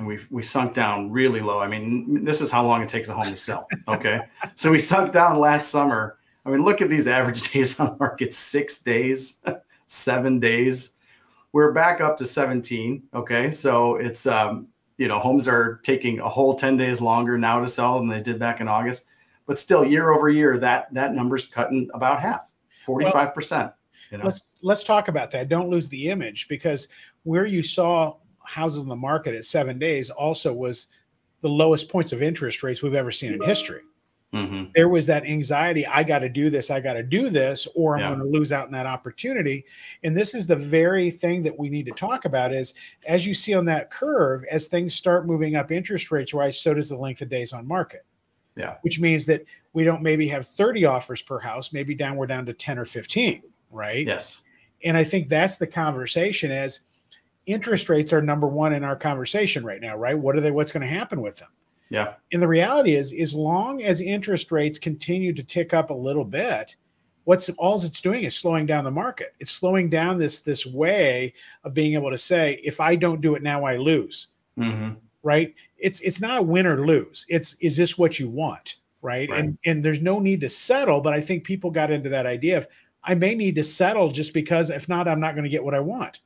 and 0.00 0.06
we 0.06 0.18
we 0.30 0.42
sunk 0.42 0.72
down 0.72 1.10
really 1.10 1.40
low. 1.40 1.60
I 1.60 1.68
mean, 1.68 2.24
this 2.24 2.40
is 2.40 2.50
how 2.50 2.66
long 2.66 2.82
it 2.82 2.88
takes 2.88 3.10
a 3.10 3.14
home 3.14 3.24
to 3.24 3.36
sell. 3.36 3.68
Okay, 3.86 4.20
so 4.54 4.70
we 4.70 4.78
sunk 4.78 5.12
down 5.12 5.38
last 5.38 5.68
summer. 5.68 6.16
I 6.44 6.50
mean, 6.50 6.64
look 6.64 6.80
at 6.80 6.88
these 6.88 7.06
average 7.06 7.52
days 7.52 7.78
on 7.80 7.96
market: 7.98 8.32
six 8.32 8.82
days, 8.82 9.40
seven 9.86 10.40
days. 10.40 10.92
We're 11.52 11.72
back 11.72 12.00
up 12.00 12.16
to 12.18 12.24
17. 12.24 13.02
Okay, 13.12 13.50
so 13.50 13.96
it's 13.96 14.26
um, 14.26 14.68
you 14.98 15.08
know 15.08 15.18
homes 15.18 15.48
are 15.48 15.80
taking 15.82 16.20
a 16.20 16.28
whole 16.28 16.54
10 16.54 16.76
days 16.76 17.00
longer 17.00 17.36
now 17.36 17.60
to 17.60 17.68
sell 17.68 17.98
than 17.98 18.08
they 18.08 18.22
did 18.22 18.38
back 18.38 18.60
in 18.60 18.68
August, 18.68 19.06
but 19.46 19.58
still 19.58 19.84
year 19.84 20.10
over 20.12 20.28
year 20.28 20.58
that 20.58 20.92
that 20.94 21.14
number's 21.14 21.46
cutting 21.46 21.90
about 21.94 22.20
half, 22.20 22.52
45 22.84 23.34
percent. 23.34 23.72
You 24.10 24.18
know? 24.18 24.24
Let's 24.24 24.42
let's 24.62 24.84
talk 24.84 25.08
about 25.08 25.30
that. 25.32 25.48
Don't 25.48 25.68
lose 25.68 25.88
the 25.88 26.10
image 26.10 26.48
because 26.48 26.88
where 27.24 27.46
you 27.46 27.62
saw 27.62 28.16
houses 28.44 28.82
in 28.82 28.88
the 28.88 28.96
market 28.96 29.34
at 29.34 29.44
seven 29.44 29.78
days 29.78 30.10
also 30.10 30.52
was 30.52 30.88
the 31.40 31.48
lowest 31.48 31.88
points 31.88 32.12
of 32.12 32.22
interest 32.22 32.62
rates 32.62 32.82
we've 32.82 32.94
ever 32.94 33.10
seen 33.10 33.32
in 33.32 33.40
history. 33.42 33.80
Mm-hmm. 34.32 34.70
There 34.74 34.88
was 34.88 35.06
that 35.06 35.26
anxiety 35.26 35.84
I 35.86 36.04
got 36.04 36.20
to 36.20 36.28
do 36.28 36.50
this, 36.50 36.70
I 36.70 36.80
got 36.80 36.92
to 36.94 37.02
do 37.02 37.30
this, 37.30 37.66
or 37.74 37.94
I'm 37.94 38.00
yeah. 38.00 38.08
going 38.14 38.20
to 38.20 38.38
lose 38.38 38.52
out 38.52 38.66
on 38.66 38.72
that 38.72 38.86
opportunity. 38.86 39.64
And 40.04 40.16
this 40.16 40.34
is 40.34 40.46
the 40.46 40.56
very 40.56 41.10
thing 41.10 41.42
that 41.42 41.58
we 41.58 41.68
need 41.68 41.86
to 41.86 41.92
talk 41.92 42.26
about 42.26 42.52
is 42.52 42.74
as 43.06 43.26
you 43.26 43.34
see 43.34 43.54
on 43.54 43.64
that 43.64 43.90
curve, 43.90 44.44
as 44.50 44.68
things 44.68 44.94
start 44.94 45.26
moving 45.26 45.56
up 45.56 45.72
interest 45.72 46.12
rates 46.12 46.32
wise, 46.32 46.60
so 46.60 46.74
does 46.74 46.88
the 46.88 46.96
length 46.96 47.22
of 47.22 47.28
days 47.28 47.52
on 47.52 47.66
market. 47.66 48.04
Yeah. 48.56 48.76
Which 48.82 49.00
means 49.00 49.26
that 49.26 49.44
we 49.72 49.84
don't 49.84 50.02
maybe 50.02 50.28
have 50.28 50.46
30 50.46 50.84
offers 50.84 51.22
per 51.22 51.38
house, 51.38 51.72
maybe 51.72 51.94
down 51.94 52.16
we're 52.16 52.26
down 52.26 52.46
to 52.46 52.52
10 52.52 52.78
or 52.78 52.84
15, 52.84 53.42
right? 53.70 54.06
Yes. 54.06 54.42
And 54.84 54.96
I 54.96 55.02
think 55.02 55.28
that's 55.28 55.56
the 55.56 55.66
conversation 55.66 56.52
as 56.52 56.80
interest 57.46 57.88
rates 57.88 58.12
are 58.12 58.22
number 58.22 58.46
one 58.46 58.72
in 58.72 58.84
our 58.84 58.96
conversation 58.96 59.64
right 59.64 59.80
now, 59.80 59.96
right? 59.96 60.18
What 60.18 60.36
are 60.36 60.40
they? 60.40 60.50
What's 60.50 60.72
going 60.72 60.82
to 60.82 60.86
happen 60.86 61.20
with 61.20 61.36
them? 61.36 61.48
Yeah. 61.90 62.14
And 62.32 62.40
the 62.40 62.48
reality 62.48 62.94
is, 62.94 63.12
as 63.12 63.34
long 63.34 63.82
as 63.82 64.00
interest 64.00 64.50
rates 64.52 64.78
continue 64.78 65.32
to 65.32 65.42
tick 65.42 65.74
up 65.74 65.90
a 65.90 65.94
little 65.94 66.24
bit, 66.24 66.76
what's 67.24 67.48
all 67.50 67.82
it's 67.84 68.00
doing 68.00 68.24
is 68.24 68.36
slowing 68.36 68.64
down 68.64 68.84
the 68.84 68.90
market. 68.90 69.34
It's 69.40 69.50
slowing 69.50 69.90
down 69.90 70.18
this 70.18 70.40
this 70.40 70.64
way 70.64 71.34
of 71.64 71.74
being 71.74 71.94
able 71.94 72.10
to 72.10 72.18
say, 72.18 72.60
if 72.64 72.80
I 72.80 72.94
don't 72.94 73.20
do 73.20 73.34
it 73.34 73.42
now, 73.42 73.64
I 73.64 73.76
lose. 73.76 74.28
Mm-hmm. 74.58 74.94
Right? 75.22 75.54
It's 75.78 76.00
it's 76.00 76.20
not 76.20 76.38
a 76.38 76.42
win 76.42 76.66
or 76.66 76.78
lose. 76.78 77.26
It's 77.28 77.56
is 77.60 77.76
this 77.76 77.98
what 77.98 78.18
you 78.18 78.28
want? 78.28 78.76
Right? 79.02 79.28
right? 79.28 79.40
And 79.40 79.58
and 79.64 79.84
there's 79.84 80.00
no 80.00 80.20
need 80.20 80.40
to 80.42 80.48
settle. 80.48 81.00
But 81.00 81.12
I 81.12 81.20
think 81.20 81.44
people 81.44 81.70
got 81.70 81.90
into 81.90 82.08
that 82.08 82.24
idea 82.26 82.56
of 82.58 82.68
I 83.02 83.14
may 83.14 83.34
need 83.34 83.56
to 83.56 83.64
settle 83.64 84.10
just 84.10 84.32
because 84.32 84.70
if 84.70 84.88
not, 84.88 85.08
I'm 85.08 85.20
not 85.20 85.34
going 85.34 85.44
to 85.44 85.50
get 85.50 85.64
what 85.64 85.74
I 85.74 85.80
want. 85.80 86.20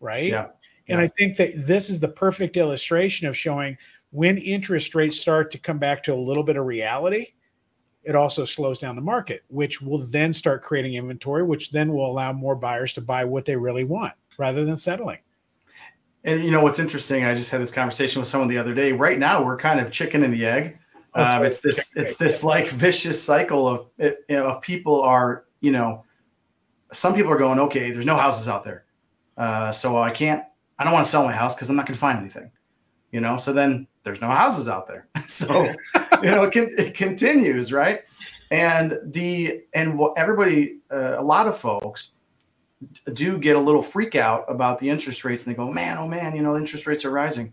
Right? 0.00 0.30
Yeah. 0.30 0.48
And 0.88 0.98
yeah. 0.98 1.04
I 1.04 1.08
think 1.08 1.36
that 1.36 1.66
this 1.66 1.88
is 1.88 2.00
the 2.00 2.08
perfect 2.08 2.56
illustration 2.56 3.26
of 3.26 3.36
showing 3.36 3.76
when 4.10 4.38
interest 4.38 4.94
rates 4.94 5.20
start 5.20 5.50
to 5.52 5.58
come 5.58 5.78
back 5.78 6.02
to 6.04 6.14
a 6.14 6.16
little 6.16 6.42
bit 6.42 6.56
of 6.56 6.66
reality, 6.66 7.26
it 8.02 8.16
also 8.16 8.44
slows 8.44 8.78
down 8.78 8.96
the 8.96 9.02
market, 9.02 9.44
which 9.48 9.80
will 9.80 9.98
then 9.98 10.32
start 10.32 10.62
creating 10.62 10.94
inventory, 10.94 11.42
which 11.42 11.70
then 11.70 11.92
will 11.92 12.06
allow 12.10 12.32
more 12.32 12.56
buyers 12.56 12.92
to 12.94 13.00
buy 13.00 13.24
what 13.24 13.44
they 13.44 13.56
really 13.56 13.84
want 13.84 14.14
rather 14.38 14.64
than 14.64 14.76
settling. 14.76 15.18
And 16.24 16.44
you 16.44 16.50
know 16.50 16.62
what's 16.62 16.78
interesting? 16.78 17.24
I 17.24 17.34
just 17.34 17.50
had 17.50 17.60
this 17.60 17.70
conversation 17.70 18.20
with 18.20 18.28
someone 18.28 18.48
the 18.48 18.58
other 18.58 18.74
day. 18.74 18.92
Right 18.92 19.18
now, 19.18 19.42
we're 19.42 19.56
kind 19.56 19.80
of 19.80 19.90
chicken 19.90 20.22
and 20.22 20.32
the 20.32 20.44
egg. 20.44 20.78
Oh, 21.14 21.22
uh, 21.22 21.42
it's 21.42 21.60
this 21.60 21.92
it's 21.96 22.16
this 22.16 22.44
like 22.44 22.68
vicious 22.68 23.22
cycle 23.22 23.66
of 23.66 23.86
it, 23.98 24.24
you 24.28 24.36
know, 24.36 24.46
of 24.46 24.62
people 24.62 25.02
are 25.02 25.44
you 25.60 25.72
know 25.72 26.04
some 26.92 27.14
people 27.14 27.32
are 27.32 27.38
going 27.38 27.58
okay. 27.58 27.90
There's 27.90 28.06
no 28.06 28.16
houses 28.16 28.48
out 28.48 28.64
there, 28.64 28.84
uh, 29.36 29.72
so 29.72 30.00
I 30.00 30.10
can't. 30.10 30.44
I 30.78 30.84
don't 30.84 30.92
want 30.92 31.06
to 31.06 31.10
sell 31.10 31.24
my 31.24 31.32
house 31.32 31.54
because 31.54 31.68
I'm 31.68 31.76
not 31.76 31.86
going 31.86 31.94
to 31.94 32.00
find 32.00 32.18
anything. 32.18 32.50
You 33.12 33.20
know, 33.20 33.38
so 33.38 33.52
then 33.52 33.88
there's 34.10 34.20
no 34.20 34.28
houses 34.28 34.68
out 34.68 34.86
there. 34.86 35.06
So, 35.26 35.64
you 36.22 36.30
know, 36.32 36.42
it, 36.42 36.52
can, 36.52 36.74
it 36.76 36.92
continues, 36.92 37.72
right? 37.72 38.00
And 38.50 38.98
the 39.04 39.62
and 39.74 39.96
what 39.96 40.18
everybody, 40.18 40.78
uh, 40.90 41.20
a 41.20 41.22
lot 41.22 41.46
of 41.46 41.56
folks 41.56 42.10
do 43.12 43.38
get 43.38 43.54
a 43.54 43.60
little 43.60 43.82
freak 43.82 44.16
out 44.16 44.44
about 44.48 44.80
the 44.80 44.88
interest 44.90 45.24
rates, 45.24 45.46
and 45.46 45.54
they 45.54 45.56
go, 45.56 45.70
"Man, 45.70 45.98
oh 45.98 46.08
man, 46.08 46.34
you 46.34 46.42
know, 46.42 46.56
interest 46.56 46.88
rates 46.88 47.04
are 47.04 47.12
rising." 47.12 47.52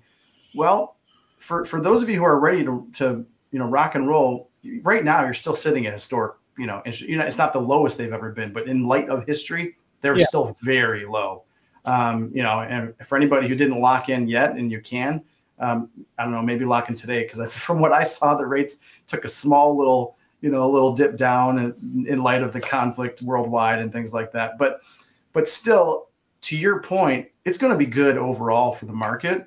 Well, 0.56 0.96
for 1.38 1.66
for 1.66 1.80
those 1.80 2.02
of 2.02 2.10
you 2.10 2.18
who 2.18 2.24
are 2.24 2.40
ready 2.40 2.64
to 2.64 2.88
to 2.96 3.24
you 3.52 3.60
know 3.60 3.68
rock 3.68 3.94
and 3.94 4.08
roll, 4.08 4.50
right 4.82 5.04
now 5.04 5.24
you're 5.24 5.36
still 5.36 5.56
sitting 5.56 5.86
at 5.86 5.94
historic, 5.94 6.36
you 6.58 6.66
know, 6.66 6.82
you 6.86 7.16
know, 7.16 7.26
it's 7.26 7.38
not 7.38 7.54
the 7.54 7.62
lowest 7.62 8.00
they've 8.00 8.12
ever 8.12 8.32
been, 8.32 8.52
but 8.52 8.68
in 8.68 8.88
light 8.88 9.08
of 9.08 9.24
history, 9.28 9.76
they're 10.02 10.18
yeah. 10.18 10.26
still 10.26 10.58
very 10.64 11.06
low. 11.06 11.44
Um, 11.86 12.32
you 12.34 12.42
know, 12.42 12.62
and 12.62 12.96
for 13.06 13.18
anybody 13.18 13.48
who 13.48 13.54
didn't 13.54 13.80
lock 13.80 14.10
in 14.10 14.28
yet, 14.28 14.56
and 14.56 14.72
you 14.72 14.82
can, 14.82 15.24
um, 15.60 15.90
I 16.18 16.24
don't 16.24 16.34
know, 16.34 16.42
maybe 16.42 16.66
locking 16.66 16.96
today 16.96 17.24
because 17.24 17.52
from 17.54 17.80
what 17.80 17.94
I 17.94 18.04
saw, 18.04 18.36
the 18.36 18.46
rates 18.46 18.80
took 19.06 19.26
a 19.26 19.30
small 19.30 19.78
little, 19.78 20.18
you 20.42 20.50
know, 20.50 20.64
a 20.64 20.72
little 20.72 20.94
dip 20.94 21.18
down 21.18 21.58
in, 21.60 22.06
in 22.08 22.24
light 22.24 22.44
of 22.44 22.54
the 22.54 22.60
conflict 22.62 23.22
worldwide 23.22 23.80
and 23.80 23.92
things 23.92 24.14
like 24.14 24.32
that. 24.34 24.58
But, 24.58 24.82
but 25.34 25.48
still, 25.48 26.10
to 26.42 26.56
your 26.56 26.82
point, 26.82 27.28
it's 27.46 27.58
going 27.58 27.72
to 27.72 27.78
be 27.78 27.86
good 27.86 28.18
overall 28.18 28.72
for 28.72 28.86
the 28.86 28.94
market 28.94 29.46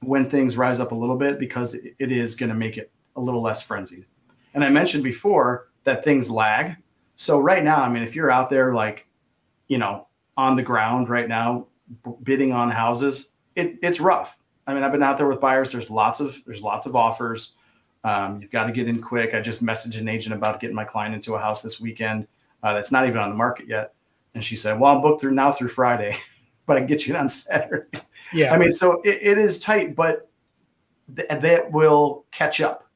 when 0.00 0.28
things 0.28 0.56
rise 0.56 0.80
up 0.80 0.92
a 0.92 0.94
little 0.94 1.16
bit 1.16 1.38
because 1.38 1.74
it 1.74 2.12
is 2.12 2.34
going 2.34 2.48
to 2.48 2.54
make 2.54 2.76
it 2.76 2.90
a 3.16 3.20
little 3.20 3.42
less 3.42 3.62
frenzied. 3.62 4.06
And 4.54 4.64
I 4.64 4.68
mentioned 4.68 5.04
before 5.04 5.68
that 5.84 6.04
things 6.04 6.30
lag. 6.30 6.76
So 7.16 7.38
right 7.38 7.62
now, 7.62 7.82
I 7.82 7.88
mean, 7.88 8.02
if 8.02 8.14
you're 8.14 8.30
out 8.30 8.50
there 8.50 8.74
like, 8.74 9.06
you 9.68 9.78
know, 9.78 10.08
on 10.36 10.56
the 10.56 10.62
ground 10.62 11.08
right 11.08 11.28
now, 11.28 11.66
bidding 12.22 12.52
on 12.52 12.70
houses, 12.70 13.30
it, 13.54 13.78
it's 13.82 14.00
rough 14.00 14.38
I 14.66 14.74
mean, 14.74 14.82
I've 14.82 14.92
been 14.92 15.02
out 15.02 15.18
there 15.18 15.28
with 15.28 15.40
buyers. 15.40 15.72
There's 15.72 15.90
lots 15.90 16.20
of 16.20 16.40
there's 16.46 16.62
lots 16.62 16.86
of 16.86 16.96
offers. 16.96 17.54
Um, 18.02 18.40
you've 18.40 18.50
got 18.50 18.64
to 18.64 18.72
get 18.72 18.88
in 18.88 19.00
quick. 19.00 19.34
I 19.34 19.40
just 19.40 19.64
messaged 19.64 19.98
an 19.98 20.08
agent 20.08 20.34
about 20.34 20.60
getting 20.60 20.76
my 20.76 20.84
client 20.84 21.14
into 21.14 21.34
a 21.34 21.38
house 21.38 21.62
this 21.62 21.80
weekend 21.80 22.26
uh, 22.62 22.74
that's 22.74 22.92
not 22.92 23.06
even 23.06 23.18
on 23.18 23.30
the 23.30 23.36
market 23.36 23.66
yet, 23.68 23.94
and 24.34 24.44
she 24.44 24.56
said, 24.56 24.78
"Well, 24.78 24.94
I'm 24.94 25.02
booked 25.02 25.20
through 25.20 25.32
now 25.32 25.52
through 25.52 25.68
Friday, 25.68 26.16
but 26.66 26.76
I 26.76 26.80
can 26.80 26.86
get 26.86 27.06
you 27.06 27.14
on 27.14 27.28
Saturday." 27.28 27.86
Yeah, 28.32 28.52
I 28.52 28.58
mean, 28.58 28.72
so 28.72 29.00
it, 29.02 29.18
it 29.22 29.38
is 29.38 29.58
tight, 29.58 29.94
but 29.94 30.30
th- 31.14 31.28
that 31.28 31.70
will 31.70 32.24
catch 32.30 32.60
up. 32.60 32.88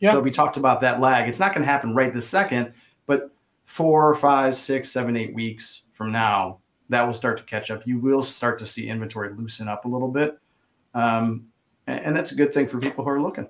Yeah. 0.00 0.12
So 0.12 0.20
we 0.20 0.30
talked 0.30 0.56
about 0.56 0.80
that 0.82 1.00
lag. 1.00 1.28
It's 1.28 1.40
not 1.40 1.52
going 1.52 1.64
to 1.64 1.70
happen 1.70 1.94
right 1.94 2.12
this 2.12 2.28
second, 2.28 2.72
but 3.06 3.30
four, 3.64 4.14
five, 4.14 4.54
six, 4.54 4.90
seven, 4.90 5.16
eight 5.16 5.34
weeks 5.34 5.82
from 5.90 6.12
now, 6.12 6.58
that 6.88 7.02
will 7.02 7.14
start 7.14 7.38
to 7.38 7.44
catch 7.44 7.70
up. 7.70 7.86
You 7.86 7.98
will 7.98 8.22
start 8.22 8.58
to 8.60 8.66
see 8.66 8.88
inventory 8.88 9.34
loosen 9.34 9.68
up 9.68 9.86
a 9.86 9.88
little 9.88 10.08
bit 10.08 10.38
um, 10.96 11.44
and, 11.86 12.16
that's 12.16 12.32
a 12.32 12.34
good 12.34 12.54
thing 12.54 12.66
for 12.66 12.78
people 12.78 13.04
who 13.04 13.10
are 13.10 13.20
looking. 13.20 13.46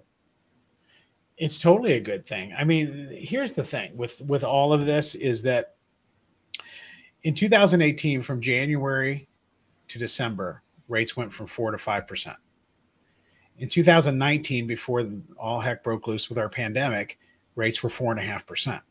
It's 1.38 1.60
totally 1.60 1.92
a 1.92 2.00
good 2.00 2.26
thing. 2.26 2.52
I 2.58 2.64
mean, 2.64 3.08
here's 3.12 3.52
the 3.52 3.62
thing 3.62 3.96
with 3.96 4.20
with 4.22 4.42
all 4.42 4.72
of 4.72 4.84
this 4.84 5.14
is 5.14 5.42
that 5.42 5.76
in 7.22 7.34
2018, 7.34 8.20
from 8.22 8.40
January 8.40 9.28
to 9.88 9.98
December, 9.98 10.62
rates 10.88 11.16
went 11.16 11.32
from 11.32 11.46
four 11.46 11.70
to 11.70 11.78
five 11.78 12.06
percent. 12.08 12.36
In 13.58 13.68
2019, 13.68 14.66
before 14.66 15.08
all 15.38 15.60
heck 15.60 15.84
broke 15.84 16.08
loose 16.08 16.28
with 16.28 16.38
our 16.38 16.48
pandemic, 16.48 17.18
rates 17.54 17.82
were 17.82 17.90
four 17.90 18.10
and 18.10 18.20
a 18.20 18.24
half 18.24 18.44
percent. 18.44 18.82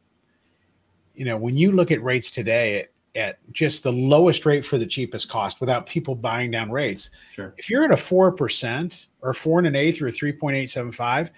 You 1.13 1.25
know, 1.25 1.37
when 1.37 1.57
you 1.57 1.73
look 1.73 1.91
at 1.91 2.01
rates 2.01 2.31
today 2.31 2.87
at 3.15 3.39
just 3.53 3.83
the 3.83 3.91
lowest 3.91 4.45
rate 4.45 4.65
for 4.65 4.77
the 4.77 4.85
cheapest 4.85 5.29
cost 5.29 5.61
without 5.61 5.85
people 5.85 6.15
buying 6.15 6.51
down 6.51 6.69
rates. 6.69 7.11
Sure. 7.31 7.53
If 7.57 7.69
you're 7.69 7.83
at 7.83 7.91
a 7.91 7.95
4% 7.95 9.07
or 9.21 9.33
four 9.33 9.59
and 9.59 9.67
an 9.67 9.75
eighth 9.75 10.01
or 10.01 10.07
3.875, 10.07 11.31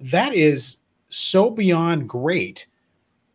that 0.00 0.34
is 0.34 0.78
so 1.08 1.50
beyond 1.50 2.08
great. 2.08 2.66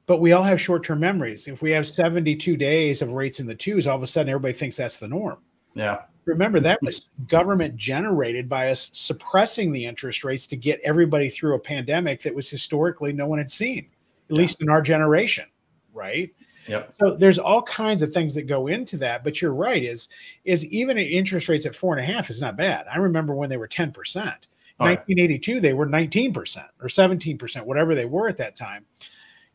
But 0.05 0.19
we 0.19 0.31
all 0.31 0.43
have 0.43 0.59
short 0.59 0.83
term 0.83 0.99
memories. 0.99 1.47
If 1.47 1.61
we 1.61 1.71
have 1.71 1.87
72 1.87 2.57
days 2.57 3.01
of 3.01 3.13
rates 3.13 3.39
in 3.39 3.47
the 3.47 3.55
twos, 3.55 3.87
all 3.87 3.95
of 3.95 4.03
a 4.03 4.07
sudden 4.07 4.29
everybody 4.29 4.53
thinks 4.53 4.75
that's 4.75 4.97
the 4.97 5.07
norm. 5.07 5.37
Yeah. 5.75 6.01
Remember, 6.25 6.59
that 6.59 6.81
was 6.81 7.11
government 7.27 7.75
generated 7.75 8.49
by 8.49 8.69
us 8.69 8.89
suppressing 8.93 9.71
the 9.71 9.85
interest 9.85 10.23
rates 10.23 10.45
to 10.47 10.57
get 10.57 10.79
everybody 10.83 11.29
through 11.29 11.55
a 11.55 11.59
pandemic 11.59 12.21
that 12.23 12.35
was 12.35 12.49
historically 12.49 13.13
no 13.13 13.25
one 13.25 13.39
had 13.39 13.49
seen, 13.49 13.79
at 14.29 14.35
yeah. 14.35 14.37
least 14.37 14.61
in 14.61 14.69
our 14.69 14.81
generation. 14.81 15.45
Right. 15.93 16.33
Yep. 16.69 16.93
So 16.93 17.15
there's 17.15 17.39
all 17.39 17.63
kinds 17.63 18.03
of 18.03 18.13
things 18.13 18.35
that 18.35 18.43
go 18.43 18.67
into 18.67 18.95
that. 18.97 19.23
But 19.23 19.41
you're 19.41 19.53
right, 19.53 19.83
is 19.83 20.07
is 20.45 20.65
even 20.65 20.97
at 20.97 21.07
interest 21.07 21.49
rates 21.49 21.65
at 21.65 21.75
four 21.75 21.97
and 21.97 22.01
a 22.01 22.13
half 22.13 22.29
is 22.29 22.41
not 22.41 22.55
bad. 22.55 22.85
I 22.93 22.99
remember 22.99 23.33
when 23.33 23.49
they 23.49 23.57
were 23.57 23.67
10 23.67 23.91
percent. 23.91 24.47
1982, 24.77 25.59
they 25.59 25.73
were 25.73 25.85
19 25.85 26.31
percent 26.31 26.67
or 26.81 26.87
17 26.87 27.37
percent, 27.37 27.65
whatever 27.65 27.95
they 27.95 28.05
were 28.05 28.29
at 28.29 28.37
that 28.37 28.55
time. 28.55 28.85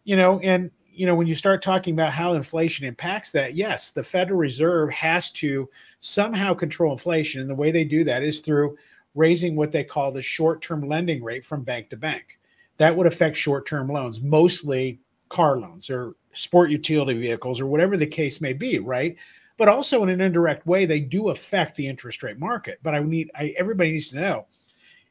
You 0.03 0.17
know, 0.17 0.39
and 0.41 0.71
you 0.93 1.07
know 1.07 1.15
when 1.15 1.27
you 1.27 1.35
start 1.35 1.63
talking 1.63 1.95
about 1.95 2.13
how 2.13 2.35
inflation 2.35 2.85
impacts 2.85 3.31
that, 3.31 3.55
yes, 3.55 3.91
the 3.91 4.03
Federal 4.03 4.39
Reserve 4.39 4.91
has 4.91 5.31
to 5.33 5.71
somehow 6.01 6.53
control 6.53 6.93
inflation, 6.93 7.41
and 7.41 7.49
the 7.49 7.55
way 7.55 7.71
they 7.71 7.85
do 7.85 8.05
that 8.05 8.23
is 8.23 8.41
through 8.41 8.77
raising 9.15 9.57
what 9.57 9.73
they 9.73 9.85
call 9.85 10.11
the 10.11 10.21
short-term 10.21 10.87
lending 10.87 11.23
rate 11.23 11.45
from 11.45 11.63
bank 11.63 11.89
to 11.89 11.97
bank. 11.97 12.39
That 12.79 12.95
would 12.97 13.07
affect 13.07 13.37
short-term 13.37 13.89
loans, 13.89 14.21
mostly 14.21 14.99
car 15.29 15.59
loans 15.59 15.91
or 15.91 16.15
sport 16.33 16.71
utility 16.71 17.19
vehicles 17.19 17.61
or 17.61 17.67
whatever 17.67 17.97
the 17.97 18.07
case 18.07 18.41
may 18.41 18.53
be, 18.53 18.79
right? 18.79 19.17
But 19.57 19.69
also 19.69 20.03
in 20.03 20.09
an 20.09 20.21
indirect 20.21 20.67
way, 20.67 20.85
they 20.85 21.01
do 21.01 21.29
affect 21.29 21.77
the 21.77 21.87
interest 21.87 22.23
rate 22.23 22.39
market. 22.39 22.81
But 22.83 22.95
I 22.95 23.01
need 23.01 23.31
I, 23.35 23.55
everybody 23.57 23.93
needs 23.93 24.09
to 24.09 24.21
know 24.21 24.47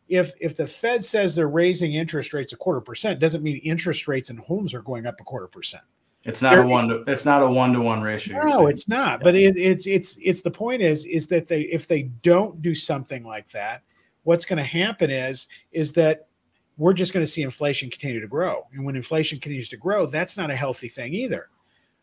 if 0.09 0.33
if 0.39 0.55
the 0.55 0.67
Fed 0.67 1.03
says 1.03 1.35
they're 1.35 1.47
raising 1.47 1.93
interest 1.93 2.33
rates 2.33 2.53
a 2.53 2.57
quarter 2.57 2.81
percent, 2.81 3.19
doesn't 3.19 3.43
mean 3.43 3.57
interest 3.57 4.07
rates 4.07 4.29
in 4.29 4.37
homes 4.37 4.73
are 4.73 4.81
going 4.81 5.05
up 5.05 5.15
a 5.19 5.23
quarter 5.23 5.47
percent. 5.47 5.83
It's 6.25 6.41
not 6.41 6.51
They're, 6.51 6.63
a 6.63 6.67
one 6.67 6.87
to 6.87 7.03
it's 7.07 7.25
not 7.25 7.43
a 7.43 7.49
one 7.49 7.73
to 7.73 7.81
one 7.81 8.01
ratio. 8.01 8.37
No, 8.45 8.67
it's 8.67 8.87
not. 8.87 9.19
Yeah. 9.19 9.23
But 9.23 9.35
it, 9.35 9.57
it's 9.57 9.87
it's 9.87 10.17
it's 10.21 10.41
the 10.41 10.51
point 10.51 10.81
is 10.81 11.05
is 11.05 11.27
that 11.27 11.47
they 11.47 11.61
if 11.63 11.87
they 11.87 12.03
don't 12.21 12.61
do 12.61 12.73
something 12.73 13.23
like 13.23 13.49
that, 13.51 13.83
what's 14.23 14.45
going 14.45 14.57
to 14.57 14.63
happen 14.63 15.09
is 15.09 15.47
is 15.71 15.91
that 15.93 16.27
we're 16.77 16.93
just 16.93 17.13
going 17.13 17.25
to 17.25 17.31
see 17.31 17.43
inflation 17.43 17.89
continue 17.89 18.19
to 18.19 18.27
grow. 18.27 18.67
And 18.73 18.83
when 18.83 18.95
inflation 18.95 19.39
continues 19.39 19.69
to 19.69 19.77
grow, 19.77 20.05
that's 20.05 20.37
not 20.37 20.49
a 20.49 20.55
healthy 20.55 20.87
thing 20.87 21.13
either. 21.13 21.49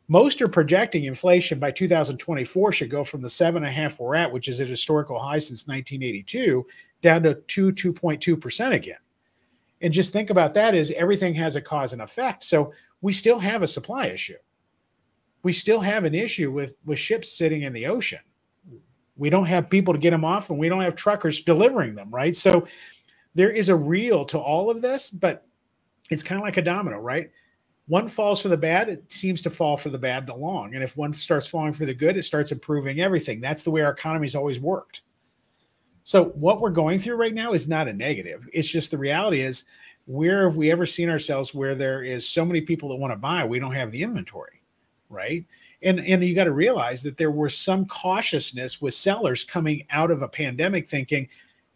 Most 0.08 0.42
are 0.42 0.48
projecting 0.48 1.04
inflation 1.04 1.58
by 1.60 1.70
2024 1.70 2.72
should 2.72 2.90
go 2.90 3.04
from 3.04 3.22
the 3.22 3.30
seven 3.30 3.62
and 3.62 3.70
a 3.70 3.72
half 3.72 4.00
we're 4.00 4.16
at, 4.16 4.32
which 4.32 4.48
is 4.48 4.60
at 4.60 4.68
historical 4.68 5.18
high 5.18 5.38
since 5.38 5.68
1982, 5.68 6.66
down 7.00 7.22
to 7.22 7.34
two, 7.46 7.72
2.2% 7.72 8.72
again. 8.72 8.98
And 9.82 9.92
just 9.92 10.12
think 10.12 10.30
about 10.30 10.52
that 10.54 10.74
is 10.74 10.90
everything 10.92 11.34
has 11.34 11.56
a 11.56 11.60
cause 11.60 11.92
and 11.92 12.02
effect. 12.02 12.44
So 12.44 12.72
we 13.00 13.12
still 13.12 13.38
have 13.38 13.62
a 13.62 13.66
supply 13.66 14.06
issue. 14.06 14.36
We 15.42 15.52
still 15.52 15.80
have 15.80 16.04
an 16.04 16.14
issue 16.14 16.50
with, 16.50 16.74
with 16.84 16.98
ships 16.98 17.32
sitting 17.32 17.62
in 17.62 17.72
the 17.72 17.86
ocean. 17.86 18.18
We 19.16 19.30
don't 19.30 19.46
have 19.46 19.70
people 19.70 19.94
to 19.94 20.00
get 20.00 20.10
them 20.10 20.24
off 20.24 20.50
and 20.50 20.58
we 20.58 20.68
don't 20.68 20.82
have 20.82 20.96
truckers 20.96 21.40
delivering 21.40 21.94
them, 21.94 22.10
right? 22.10 22.36
So 22.36 22.66
there 23.34 23.50
is 23.50 23.68
a 23.68 23.76
real 23.76 24.24
to 24.26 24.38
all 24.38 24.70
of 24.70 24.80
this, 24.80 25.10
but 25.10 25.46
it's 26.10 26.22
kind 26.22 26.40
of 26.40 26.44
like 26.44 26.56
a 26.56 26.62
domino, 26.62 26.98
right? 26.98 27.30
One 27.86 28.08
falls 28.08 28.42
for 28.42 28.48
the 28.48 28.56
bad, 28.56 28.88
it 28.88 29.10
seems 29.10 29.42
to 29.42 29.50
fall 29.50 29.76
for 29.76 29.88
the 29.88 29.98
bad 29.98 30.26
the 30.26 30.34
long. 30.34 30.74
And 30.74 30.84
if 30.84 30.96
one 30.96 31.12
starts 31.12 31.48
falling 31.48 31.72
for 31.72 31.86
the 31.86 31.94
good, 31.94 32.16
it 32.16 32.22
starts 32.22 32.52
improving 32.52 33.00
everything. 33.00 33.40
That's 33.40 33.62
the 33.62 33.70
way 33.70 33.82
our 33.82 33.92
economy's 33.92 34.36
always 34.36 34.60
worked. 34.60 35.02
So 36.04 36.26
what 36.26 36.60
we're 36.60 36.70
going 36.70 37.00
through 37.00 37.16
right 37.16 37.34
now 37.34 37.52
is 37.52 37.68
not 37.68 37.88
a 37.88 37.92
negative. 37.92 38.48
It's 38.52 38.68
just 38.68 38.90
the 38.90 38.98
reality 38.98 39.40
is 39.40 39.64
where 40.06 40.48
have 40.48 40.56
we 40.56 40.70
ever 40.70 40.86
seen 40.86 41.08
ourselves 41.08 41.54
where 41.54 41.74
there 41.74 42.02
is 42.02 42.28
so 42.28 42.44
many 42.44 42.60
people 42.60 42.88
that 42.88 42.96
want 42.96 43.12
to 43.12 43.16
buy, 43.16 43.44
we 43.44 43.58
don't 43.58 43.74
have 43.74 43.92
the 43.92 44.02
inventory, 44.02 44.62
right? 45.08 45.44
And 45.82 46.00
and 46.00 46.22
you 46.24 46.34
got 46.34 46.44
to 46.44 46.52
realize 46.52 47.02
that 47.02 47.16
there 47.16 47.30
was 47.30 47.56
some 47.56 47.86
cautiousness 47.86 48.82
with 48.82 48.94
sellers 48.94 49.44
coming 49.44 49.86
out 49.90 50.10
of 50.10 50.22
a 50.22 50.28
pandemic, 50.28 50.88
thinking, 50.88 51.28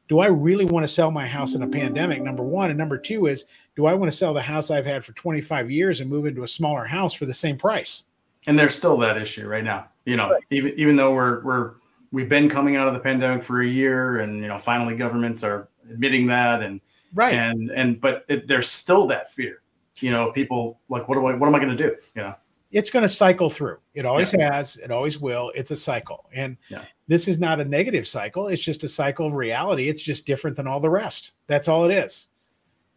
do 0.09 0.19
I 0.19 0.27
really 0.27 0.65
want 0.65 0.85
to 0.85 0.89
sell 0.89 1.11
my 1.11 1.27
house 1.27 1.55
in 1.55 1.63
a 1.63 1.67
pandemic? 1.67 2.23
Number 2.23 2.43
one, 2.43 2.71
and 2.71 2.79
number 2.79 2.99
two 2.99 3.27
is, 3.27 3.47
do 3.75 3.87
I 3.87 3.95
want 3.95 4.11
to 4.11 4.17
sell 4.17 4.35
the 4.35 4.43
house 4.43 4.71
I've 4.71 4.87
had 4.87 5.05
for 5.05 5.13
25 5.13 5.71
years 5.71 6.01
and 6.01 6.11
move 6.11 6.27
into 6.27 6.43
a 6.43 6.49
smaller 6.49 6.85
house 6.85 7.15
for 7.15 7.27
the 7.27 7.35
same 7.35 7.57
price? 7.57 8.05
And 8.47 8.59
there's 8.59 8.75
still 8.75 8.99
that 8.99 9.17
issue 9.17 9.49
right 9.49 9.65
now. 9.65 9.89
You 10.05 10.17
know, 10.17 10.31
right. 10.31 10.43
even 10.51 10.75
even 10.77 10.97
though 10.97 11.15
we're 11.15 11.43
we're 11.43 11.75
we've 12.13 12.29
been 12.29 12.49
coming 12.49 12.77
out 12.77 12.87
of 12.87 12.95
the 12.95 13.01
pandemic 13.01 13.43
for 13.43 13.63
a 13.63 13.67
year, 13.67 14.21
and 14.21 14.41
you 14.41 14.49
know, 14.49 14.59
finally 14.59 14.97
governments 14.97 15.43
are 15.43 15.69
admitting 15.91 16.27
that, 16.27 16.63
and 16.63 16.81
right, 17.15 17.33
and 17.33 17.71
and 17.71 18.01
but 18.01 18.27
it, 18.29 18.47
there's 18.47 18.69
still 18.69 19.07
that 19.07 19.33
fear. 19.33 19.63
You 20.01 20.11
know, 20.11 20.31
people 20.33 20.81
like, 20.91 21.09
what 21.09 21.15
do 21.15 21.25
I 21.25 21.35
what 21.35 21.47
am 21.47 21.55
I 21.55 21.59
going 21.59 21.75
to 21.75 21.83
do? 21.83 21.97
You 22.15 22.23
know, 22.23 22.35
it's 22.71 22.91
going 22.91 23.03
to 23.05 23.09
cycle 23.09 23.49
through. 23.49 23.79
It 23.95 24.05
always 24.05 24.35
yeah. 24.37 24.53
has. 24.53 24.77
It 24.77 24.91
always 24.91 25.19
will. 25.19 25.51
It's 25.55 25.71
a 25.71 25.77
cycle, 25.77 26.29
and 26.35 26.59
yeah. 26.69 26.83
This 27.07 27.29
is 27.29 27.39
not 27.39 27.61
a 27.61 27.65
negative 27.65 28.07
cycle. 28.07 28.49
It's 28.49 28.63
just 28.63 28.85
a 28.85 28.89
cycle 28.89 29.27
of 29.27 29.35
reality. 29.35 29.89
It's 29.89 30.03
just 30.03 30.27
different 30.27 30.57
than 30.57 30.67
all 30.67 30.81
the 30.81 30.91
rest. 30.91 31.33
That's 31.47 31.69
all 31.69 31.85
it 31.85 31.93
is. 31.93 32.29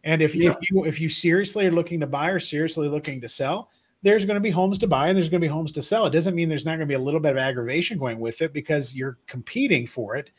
And 0.04 0.22
if, 0.22 0.34
yeah. 0.34 0.50
if 0.52 0.70
you 0.70 0.84
if 0.84 1.00
you 1.00 1.08
seriously 1.08 1.66
are 1.66 1.72
looking 1.72 2.00
to 2.00 2.06
buy 2.06 2.30
or 2.30 2.40
seriously 2.40 2.88
looking 2.88 3.20
to 3.20 3.28
sell, 3.28 3.70
there's 4.02 4.24
going 4.24 4.36
to 4.36 4.40
be 4.40 4.50
homes 4.50 4.78
to 4.78 4.86
buy 4.86 5.08
and 5.08 5.16
there's 5.16 5.28
going 5.28 5.40
to 5.40 5.44
be 5.44 5.50
homes 5.50 5.72
to 5.72 5.82
sell. 5.82 6.06
It 6.06 6.10
doesn't 6.10 6.34
mean 6.34 6.48
there's 6.48 6.64
not 6.64 6.72
going 6.72 6.80
to 6.80 6.86
be 6.86 6.94
a 6.94 6.98
little 6.98 7.20
bit 7.20 7.32
of 7.32 7.38
aggravation 7.38 7.98
going 7.98 8.20
with 8.20 8.40
it 8.42 8.52
because 8.52 8.94
you're 8.94 9.18
competing 9.26 9.86
for 9.86 10.16
it, 10.16 10.30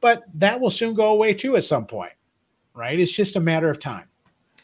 but 0.00 0.24
that 0.34 0.58
will 0.58 0.70
soon 0.70 0.94
go 0.94 1.12
away 1.12 1.34
too 1.34 1.56
at 1.56 1.64
some 1.64 1.86
point, 1.86 2.12
right? 2.74 2.98
It's 2.98 3.12
just 3.12 3.36
a 3.36 3.40
matter 3.40 3.68
of 3.68 3.78
time. 3.78 4.06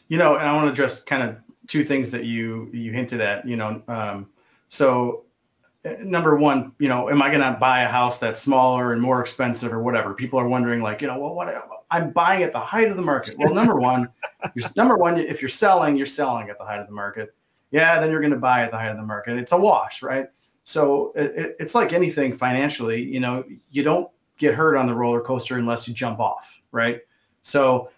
You 0.07 0.17
know, 0.17 0.35
and 0.35 0.47
I 0.47 0.53
want 0.53 0.65
to 0.67 0.71
address 0.71 1.01
kind 1.01 1.23
of 1.23 1.37
two 1.67 1.83
things 1.83 2.11
that 2.11 2.25
you 2.25 2.69
you 2.73 2.91
hinted 2.91 3.21
at. 3.21 3.47
You 3.47 3.55
know, 3.55 3.81
um, 3.87 4.27
so 4.69 5.23
number 5.99 6.35
one, 6.35 6.73
you 6.79 6.89
know, 6.89 7.09
am 7.09 7.21
I 7.21 7.29
going 7.29 7.41
to 7.41 7.57
buy 7.59 7.83
a 7.83 7.87
house 7.87 8.19
that's 8.19 8.41
smaller 8.41 8.93
and 8.93 9.01
more 9.01 9.21
expensive 9.21 9.73
or 9.73 9.81
whatever? 9.81 10.13
People 10.13 10.39
are 10.39 10.47
wondering, 10.47 10.81
like, 10.81 11.01
you 11.01 11.07
know, 11.07 11.17
well, 11.17 11.33
what 11.33 11.67
I'm 11.89 12.11
buying 12.11 12.43
at 12.43 12.53
the 12.53 12.59
height 12.59 12.89
of 12.89 12.97
the 12.97 13.03
market. 13.03 13.37
Well, 13.37 13.53
number 13.53 13.79
one, 13.79 14.09
number 14.75 14.97
one, 14.97 15.17
if 15.17 15.41
you're 15.41 15.49
selling, 15.49 15.95
you're 15.95 16.05
selling 16.05 16.49
at 16.49 16.57
the 16.57 16.65
height 16.65 16.79
of 16.79 16.87
the 16.87 16.93
market 16.93 17.33
yeah, 17.71 17.99
then 17.99 18.11
you're 18.11 18.19
going 18.19 18.33
to 18.33 18.37
buy 18.37 18.63
at 18.63 18.71
the 18.71 18.77
height 18.77 18.91
of 18.91 18.97
the 18.97 19.03
market. 19.03 19.37
It's 19.37 19.53
a 19.53 19.57
wash, 19.57 20.03
right? 20.03 20.27
So 20.63 21.13
it, 21.15 21.55
it's 21.59 21.73
like 21.73 21.93
anything 21.93 22.35
financially, 22.35 23.01
you 23.01 23.19
know, 23.19 23.43
you 23.71 23.81
don't 23.81 24.09
get 24.37 24.53
hurt 24.53 24.77
on 24.77 24.87
the 24.87 24.93
roller 24.93 25.21
coaster 25.21 25.57
unless 25.57 25.87
you 25.87 25.93
jump 25.93 26.19
off, 26.19 26.61
right? 26.71 26.99
So 27.41 27.89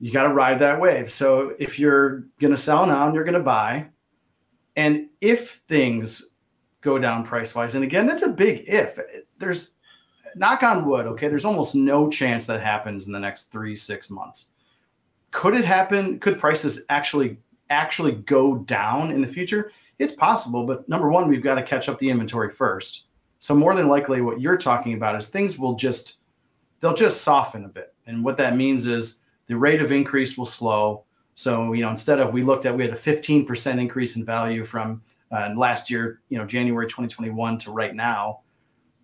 you 0.00 0.10
got 0.10 0.24
to 0.24 0.30
ride 0.30 0.58
that 0.60 0.80
wave. 0.80 1.12
So 1.12 1.54
if 1.58 1.78
you're 1.78 2.24
going 2.40 2.50
to 2.50 2.58
sell 2.58 2.86
now 2.86 3.06
and 3.06 3.14
you're 3.14 3.24
going 3.24 3.34
to 3.34 3.40
buy, 3.40 3.86
and 4.76 5.08
if 5.20 5.60
things 5.68 6.32
go 6.84 6.98
down 6.98 7.24
price 7.24 7.54
wise, 7.54 7.74
and 7.74 7.82
again, 7.82 8.06
that's 8.06 8.22
a 8.22 8.28
big 8.28 8.64
if. 8.68 8.98
There's 9.38 9.72
knock 10.36 10.62
on 10.62 10.86
wood, 10.86 11.06
okay, 11.06 11.28
there's 11.28 11.44
almost 11.44 11.74
no 11.74 12.08
chance 12.08 12.46
that 12.46 12.60
happens 12.60 13.06
in 13.06 13.12
the 13.12 13.18
next 13.18 13.50
three, 13.50 13.74
six 13.74 14.10
months. 14.10 14.50
Could 15.30 15.54
it 15.54 15.64
happen? 15.64 16.20
Could 16.20 16.38
prices 16.38 16.84
actually 16.90 17.38
actually 17.70 18.12
go 18.12 18.56
down 18.56 19.10
in 19.10 19.20
the 19.20 19.26
future? 19.26 19.72
It's 19.98 20.12
possible, 20.12 20.64
but 20.64 20.88
number 20.88 21.08
one, 21.08 21.28
we've 21.28 21.42
got 21.42 21.54
to 21.54 21.62
catch 21.62 21.88
up 21.88 21.98
the 21.98 22.10
inventory 22.10 22.50
first. 22.50 23.04
So 23.38 23.54
more 23.54 23.74
than 23.74 23.88
likely, 23.88 24.20
what 24.20 24.40
you're 24.40 24.56
talking 24.56 24.94
about 24.94 25.16
is 25.16 25.26
things 25.26 25.58
will 25.58 25.74
just 25.74 26.18
they'll 26.80 26.94
just 26.94 27.22
soften 27.22 27.64
a 27.64 27.68
bit, 27.68 27.94
and 28.06 28.22
what 28.24 28.36
that 28.36 28.56
means 28.56 28.86
is 28.86 29.20
the 29.46 29.56
rate 29.56 29.80
of 29.80 29.92
increase 29.92 30.36
will 30.36 30.46
slow. 30.46 31.04
So 31.34 31.72
you 31.72 31.82
know, 31.82 31.90
instead 31.90 32.20
of 32.20 32.32
we 32.32 32.42
looked 32.42 32.66
at 32.66 32.76
we 32.76 32.84
had 32.84 32.92
a 32.92 32.96
15% 32.96 33.78
increase 33.78 34.16
in 34.16 34.24
value 34.24 34.64
from 34.64 35.02
uh, 35.32 35.50
last 35.56 35.90
year, 35.90 36.20
you 36.28 36.38
know, 36.38 36.46
January 36.46 36.86
2021 36.86 37.58
to 37.58 37.70
right 37.70 37.94
now. 37.94 38.40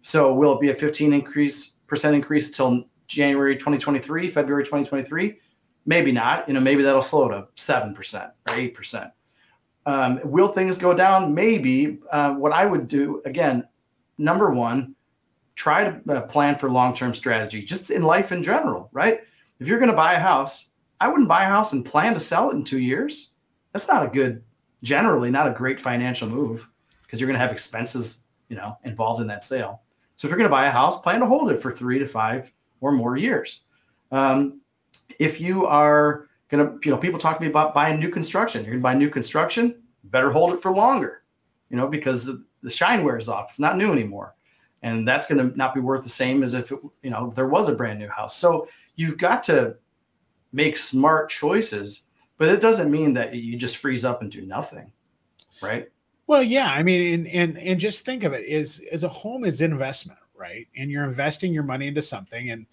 So 0.03 0.33
will 0.35 0.55
it 0.55 0.61
be 0.61 0.71
a 0.71 0.75
15 0.75 1.12
increase 1.12 1.77
percent 1.87 2.14
increase 2.14 2.51
till 2.51 2.85
January 3.07 3.57
2023, 3.57 4.29
February 4.29 4.64
2023? 4.64 5.38
Maybe 5.87 6.12
not. 6.12 6.47
You 6.47 6.55
know, 6.55 6.61
maybe 6.61 6.83
that'll 6.83 7.03
slow 7.03 7.29
to 7.29 7.49
seven 7.57 7.94
percent 7.94 8.31
or 8.49 8.55
eight 8.55 8.75
percent. 8.75 9.11
Um, 9.87 10.21
will 10.25 10.49
things 10.49 10.79
go 10.79 10.94
down? 10.94 11.35
Maybe. 11.35 11.99
Uh, 12.11 12.35
what 12.35 12.53
I 12.53 12.66
would 12.66 12.87
do 12.87 13.23
again, 13.25 13.66
number 14.18 14.51
one, 14.51 14.94
try 15.55 15.85
to 15.85 16.01
uh, 16.12 16.21
plan 16.23 16.57
for 16.57 16.71
long-term 16.71 17.14
strategy, 17.14 17.62
just 17.62 17.90
in 17.90 18.03
life 18.03 18.33
in 18.33 18.42
general, 18.42 18.88
right? 18.92 19.21
If 19.59 19.68
you're 19.68 19.79
going 19.79 19.90
to 19.90 19.97
buy 19.97 20.14
a 20.14 20.18
house, 20.18 20.71
I 21.01 21.09
wouldn't 21.09 21.29
buy 21.29 21.44
a 21.44 21.49
house 21.49 21.73
and 21.73 21.85
plan 21.85 22.14
to 22.14 22.21
sell 22.21 22.51
it 22.51 22.55
in 22.55 22.64
two 22.64 22.79
years. 22.79 23.31
That's 23.73 23.88
not 23.88 24.05
a 24.05 24.09
good, 24.09 24.42
generally 24.83 25.31
not 25.31 25.47
a 25.47 25.53
great 25.53 25.79
financial 25.79 26.29
move 26.29 26.66
because 27.03 27.21
you're 27.21 27.27
going 27.27 27.38
to 27.38 27.43
have 27.45 27.53
expenses, 27.53 28.23
you 28.49 28.57
know, 28.57 28.77
involved 28.85 29.21
in 29.21 29.27
that 29.27 29.45
sale. 29.45 29.83
So 30.16 30.27
if 30.27 30.31
you're 30.31 30.38
going 30.38 30.49
to 30.49 30.55
buy 30.55 30.66
a 30.66 30.71
house, 30.71 31.01
plan 31.01 31.21
to 31.21 31.27
hold 31.27 31.51
it 31.51 31.61
for 31.61 31.73
three 31.73 31.99
to 31.99 32.07
five 32.07 32.53
or 32.81 32.93
more 32.93 33.16
years. 33.16 33.61
Um, 34.12 34.61
if 35.19 35.40
you 35.40 35.66
are 35.66 36.29
going 36.49 36.66
to, 36.66 36.79
you 36.85 36.90
know, 36.90 36.99
people 36.99 37.19
talk 37.19 37.37
to 37.38 37.43
me 37.43 37.49
about 37.49 37.75
buying 37.75 37.99
new 37.99 38.11
construction. 38.11 38.62
You're 38.62 38.73
going 38.73 38.81
to 38.81 38.83
buy 38.83 38.95
new 38.95 39.11
construction, 39.11 39.83
better 40.05 40.31
hold 40.31 40.53
it 40.53 40.61
for 40.61 40.73
longer, 40.73 41.23
you 41.69 41.77
know, 41.77 41.87
because 41.87 42.31
the 42.62 42.71
shine 42.71 43.05
wears 43.05 43.29
off. 43.29 43.47
It's 43.49 43.61
not 43.61 43.77
new 43.77 43.93
anymore. 43.93 44.35
And 44.83 45.07
that's 45.07 45.27
going 45.27 45.51
to 45.51 45.57
not 45.57 45.75
be 45.75 45.81
worth 45.81 46.03
the 46.03 46.09
same 46.09 46.43
as 46.43 46.55
if, 46.55 46.73
it, 46.73 46.79
you 47.03 47.11
know, 47.11 47.29
if 47.29 47.35
there 47.35 47.49
was 47.49 47.69
a 47.69 47.75
brand 47.75 47.99
new 47.99 48.09
house. 48.09 48.37
So 48.37 48.69
you've 48.97 49.19
got 49.19 49.43
to 49.45 49.77
make 50.53 50.77
smart 50.77 51.29
choices, 51.29 52.05
but 52.40 52.48
it 52.48 52.61
doesn't 52.61 52.90
mean 52.90 53.12
that 53.14 53.37
you 53.37 53.57
just 53.57 53.76
freeze 53.76 54.05
up 54.05 54.22
and 54.22 54.33
do 54.33 54.42
nothing. 54.42 54.90
Right. 55.62 55.88
Well, 56.26 56.42
yeah. 56.42 56.72
I 56.72 56.83
mean, 56.83 57.14
and, 57.14 57.29
and, 57.29 57.59
and 57.59 57.79
just 57.79 58.05
think 58.05 58.24
of 58.24 58.33
it 58.33 58.44
is 58.44 58.81
as 58.90 59.05
a 59.05 59.09
home 59.09 59.44
is 59.44 59.61
investment, 59.61 60.18
right? 60.35 60.66
And 60.76 60.90
you're 60.90 61.05
investing 61.05 61.55
your 61.55 61.62
money 61.62 61.87
into 61.87 62.03
something 62.03 62.50
and, 62.50 62.66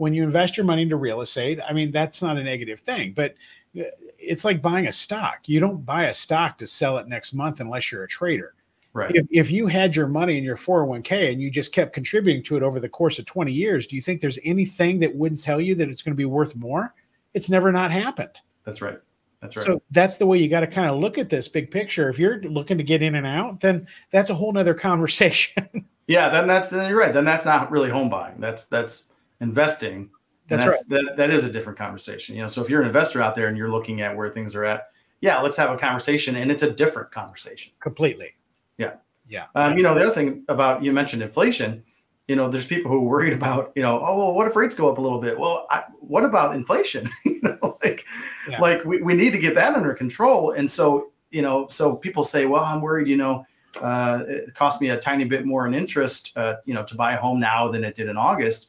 when 0.00 0.14
you 0.14 0.22
invest 0.22 0.56
your 0.56 0.64
money 0.64 0.82
into 0.82 0.96
real 0.96 1.20
estate, 1.20 1.60
I 1.68 1.74
mean, 1.74 1.90
that's 1.90 2.22
not 2.22 2.38
a 2.38 2.42
negative 2.42 2.80
thing, 2.80 3.12
but 3.12 3.34
uh, 3.78 3.82
it's 4.18 4.46
like 4.46 4.62
buying 4.62 4.86
a 4.86 4.92
stock. 4.92 5.40
You 5.44 5.60
don't 5.60 5.84
buy 5.84 6.04
a 6.06 6.12
stock 6.12 6.56
to 6.58 6.66
sell 6.66 6.96
it 6.96 7.06
next 7.06 7.34
month 7.34 7.60
unless 7.60 7.92
you're 7.92 8.04
a 8.04 8.08
trader. 8.08 8.54
Right. 8.94 9.14
If, 9.14 9.26
if 9.30 9.50
you 9.50 9.66
had 9.66 9.94
your 9.94 10.06
money 10.06 10.38
in 10.38 10.42
your 10.42 10.56
401k 10.56 11.30
and 11.32 11.42
you 11.42 11.50
just 11.50 11.72
kept 11.72 11.92
contributing 11.92 12.42
to 12.44 12.56
it 12.56 12.62
over 12.62 12.80
the 12.80 12.88
course 12.88 13.18
of 13.18 13.26
20 13.26 13.52
years, 13.52 13.86
do 13.86 13.94
you 13.94 14.00
think 14.00 14.22
there's 14.22 14.38
anything 14.42 14.98
that 15.00 15.14
wouldn't 15.14 15.42
tell 15.42 15.60
you 15.60 15.74
that 15.74 15.90
it's 15.90 16.00
going 16.00 16.14
to 16.14 16.16
be 16.16 16.24
worth 16.24 16.56
more? 16.56 16.94
It's 17.34 17.50
never 17.50 17.70
not 17.70 17.90
happened. 17.90 18.40
That's 18.64 18.80
right. 18.80 18.98
That's 19.40 19.56
right. 19.56 19.64
So 19.64 19.82
that's 19.90 20.18
the 20.18 20.26
way 20.26 20.38
you 20.38 20.48
got 20.48 20.60
to 20.60 20.66
kind 20.66 20.90
of 20.90 20.98
look 20.98 21.16
at 21.16 21.30
this 21.30 21.48
big 21.48 21.70
picture. 21.70 22.08
If 22.08 22.18
you're 22.18 22.42
looking 22.42 22.76
to 22.78 22.84
get 22.84 23.02
in 23.02 23.14
and 23.14 23.26
out, 23.26 23.60
then 23.60 23.86
that's 24.10 24.30
a 24.30 24.34
whole 24.34 24.52
nother 24.52 24.74
conversation. 24.88 25.86
yeah, 26.06 26.28
then 26.28 26.46
that's 26.46 26.70
then 26.70 26.88
you're 26.88 26.98
right. 26.98 27.12
Then 27.12 27.24
that's 27.24 27.44
not 27.44 27.70
really 27.70 27.90
home 27.90 28.10
buying. 28.10 28.38
That's 28.38 28.66
that's 28.66 29.06
investing, 29.40 30.10
that's, 30.48 30.64
that's 30.64 30.90
right. 30.90 31.04
that, 31.06 31.16
that 31.16 31.30
is 31.30 31.44
a 31.44 31.50
different 31.50 31.78
conversation. 31.78 32.34
You 32.34 32.42
know, 32.42 32.48
so 32.48 32.62
if 32.62 32.68
you're 32.68 32.82
an 32.82 32.86
investor 32.86 33.22
out 33.22 33.34
there 33.34 33.48
and 33.48 33.56
you're 33.56 33.70
looking 33.70 34.02
at 34.02 34.14
where 34.14 34.30
things 34.30 34.54
are 34.54 34.64
at, 34.64 34.88
yeah, 35.20 35.40
let's 35.40 35.56
have 35.56 35.70
a 35.70 35.76
conversation, 35.76 36.36
and 36.36 36.50
it's 36.50 36.62
a 36.62 36.70
different 36.70 37.10
conversation. 37.10 37.72
Completely. 37.80 38.34
Yeah. 38.78 38.94
Yeah. 39.28 39.46
Um, 39.54 39.76
you 39.76 39.82
know, 39.82 39.94
the 39.94 40.02
other 40.02 40.14
thing 40.14 40.44
about 40.48 40.82
you 40.82 40.92
mentioned 40.92 41.22
inflation. 41.22 41.84
You 42.30 42.36
know, 42.36 42.48
there's 42.48 42.66
people 42.66 42.90
who 42.90 42.98
are 42.98 43.08
worried 43.08 43.32
about, 43.32 43.72
you 43.74 43.82
know, 43.82 44.00
oh 44.04 44.16
well, 44.16 44.34
what 44.34 44.46
if 44.46 44.56
rates 44.56 44.74
go 44.74 44.90
up 44.90 44.98
a 44.98 45.00
little 45.00 45.20
bit? 45.20 45.38
Well, 45.38 45.66
I, 45.70 45.84
what 45.98 46.24
about 46.24 46.54
inflation? 46.54 47.08
you 47.24 47.40
know, 47.42 47.78
like, 47.82 48.04
yeah. 48.48 48.60
like 48.60 48.84
we, 48.84 49.02
we 49.02 49.14
need 49.14 49.32
to 49.32 49.38
get 49.38 49.54
that 49.54 49.74
under 49.74 49.94
control. 49.94 50.52
And 50.52 50.70
so, 50.70 51.12
you 51.30 51.42
know, 51.42 51.66
so 51.68 51.96
people 51.96 52.24
say, 52.24 52.46
well, 52.46 52.64
I'm 52.64 52.80
worried, 52.80 53.08
you 53.08 53.16
know, 53.16 53.44
uh, 53.80 54.24
it 54.28 54.54
cost 54.54 54.80
me 54.80 54.90
a 54.90 54.98
tiny 54.98 55.24
bit 55.24 55.44
more 55.44 55.66
in 55.66 55.74
interest, 55.74 56.32
uh, 56.36 56.56
you 56.66 56.74
know, 56.74 56.84
to 56.84 56.94
buy 56.94 57.14
a 57.14 57.20
home 57.20 57.40
now 57.40 57.68
than 57.68 57.84
it 57.84 57.94
did 57.94 58.08
in 58.08 58.16
August 58.16 58.68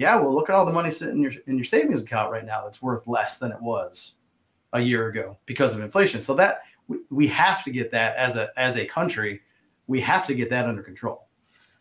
yeah, 0.00 0.16
well, 0.16 0.34
look 0.34 0.48
at 0.48 0.54
all 0.54 0.64
the 0.64 0.72
money 0.72 0.90
sitting 0.90 1.16
in 1.16 1.22
your 1.22 1.32
in 1.46 1.56
your 1.56 1.64
savings 1.64 2.00
account 2.00 2.32
right 2.32 2.46
now 2.46 2.62
that's 2.64 2.80
worth 2.80 3.06
less 3.06 3.36
than 3.36 3.52
it 3.52 3.60
was 3.60 4.14
a 4.72 4.80
year 4.80 5.08
ago 5.08 5.36
because 5.44 5.74
of 5.74 5.82
inflation. 5.82 6.22
So 6.22 6.34
that 6.36 6.60
we, 6.88 7.00
we 7.10 7.26
have 7.26 7.62
to 7.64 7.70
get 7.70 7.90
that 7.90 8.16
as 8.16 8.36
a 8.36 8.48
as 8.56 8.78
a 8.78 8.86
country, 8.86 9.42
we 9.88 10.00
have 10.00 10.26
to 10.28 10.34
get 10.34 10.48
that 10.48 10.64
under 10.64 10.82
control. 10.82 11.28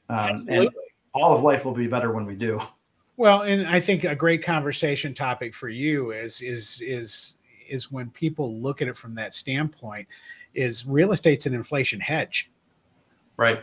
Um, 0.09 0.45
and 0.49 0.69
all 1.13 1.35
of 1.35 1.43
life 1.43 1.65
will 1.65 1.73
be 1.73 1.87
better 1.87 2.11
when 2.11 2.25
we 2.25 2.35
do. 2.35 2.59
Well, 3.17 3.41
and 3.41 3.67
I 3.67 3.79
think 3.79 4.05
a 4.05 4.15
great 4.15 4.43
conversation 4.43 5.13
topic 5.13 5.53
for 5.53 5.67
you 5.69 6.11
is 6.11 6.41
is 6.41 6.81
is 6.81 7.35
is 7.67 7.91
when 7.91 8.09
people 8.11 8.55
look 8.55 8.81
at 8.81 8.87
it 8.87 8.97
from 8.97 9.13
that 9.15 9.33
standpoint, 9.33 10.07
is 10.53 10.85
real 10.85 11.11
estate's 11.11 11.45
an 11.45 11.53
inflation 11.53 11.99
hedge. 11.99 12.51
Right. 13.37 13.61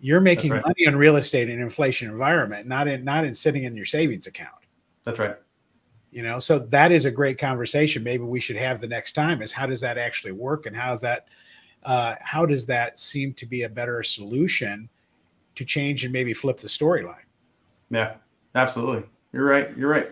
You're 0.00 0.20
making 0.20 0.52
right. 0.52 0.62
money 0.64 0.86
on 0.86 0.96
real 0.96 1.16
estate 1.16 1.48
in 1.48 1.56
an 1.56 1.64
inflation 1.64 2.10
environment, 2.10 2.68
not 2.68 2.88
in 2.88 3.04
not 3.04 3.24
in 3.24 3.34
sitting 3.34 3.64
in 3.64 3.76
your 3.76 3.84
savings 3.84 4.26
account. 4.26 4.50
That's 5.04 5.18
right. 5.18 5.36
You 6.10 6.22
know, 6.22 6.38
so 6.38 6.58
that 6.58 6.90
is 6.90 7.04
a 7.04 7.10
great 7.10 7.38
conversation. 7.38 8.02
Maybe 8.02 8.24
we 8.24 8.40
should 8.40 8.56
have 8.56 8.80
the 8.80 8.86
next 8.86 9.12
time 9.12 9.42
is 9.42 9.52
how 9.52 9.66
does 9.66 9.80
that 9.80 9.98
actually 9.98 10.32
work 10.32 10.66
and 10.66 10.74
how's 10.74 11.00
that 11.02 11.28
uh, 11.84 12.16
how 12.20 12.46
does 12.46 12.66
that 12.66 12.98
seem 12.98 13.32
to 13.34 13.46
be 13.46 13.62
a 13.62 13.68
better 13.68 14.02
solution 14.02 14.88
to 15.58 15.64
change 15.64 16.04
and 16.04 16.12
maybe 16.12 16.32
flip 16.32 16.58
the 16.58 16.68
storyline? 16.68 17.26
Yeah, 17.90 18.14
absolutely. 18.54 19.08
You're 19.32 19.44
right. 19.44 19.76
You're 19.76 19.90
right. 19.90 20.10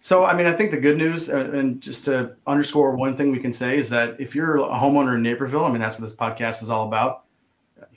So, 0.00 0.24
I 0.24 0.34
mean, 0.34 0.46
I 0.46 0.52
think 0.52 0.70
the 0.70 0.78
good 0.78 0.96
news, 0.96 1.28
uh, 1.28 1.50
and 1.52 1.80
just 1.80 2.04
to 2.06 2.34
underscore 2.46 2.96
one 2.96 3.16
thing 3.16 3.30
we 3.30 3.38
can 3.38 3.52
say 3.52 3.78
is 3.78 3.90
that 3.90 4.18
if 4.18 4.34
you're 4.34 4.56
a 4.56 4.62
homeowner 4.62 5.16
in 5.16 5.22
Naperville, 5.22 5.64
I 5.64 5.70
mean, 5.70 5.80
that's 5.80 5.96
what 5.96 6.02
this 6.02 6.16
podcast 6.16 6.62
is 6.62 6.70
all 6.70 6.86
about. 6.88 7.24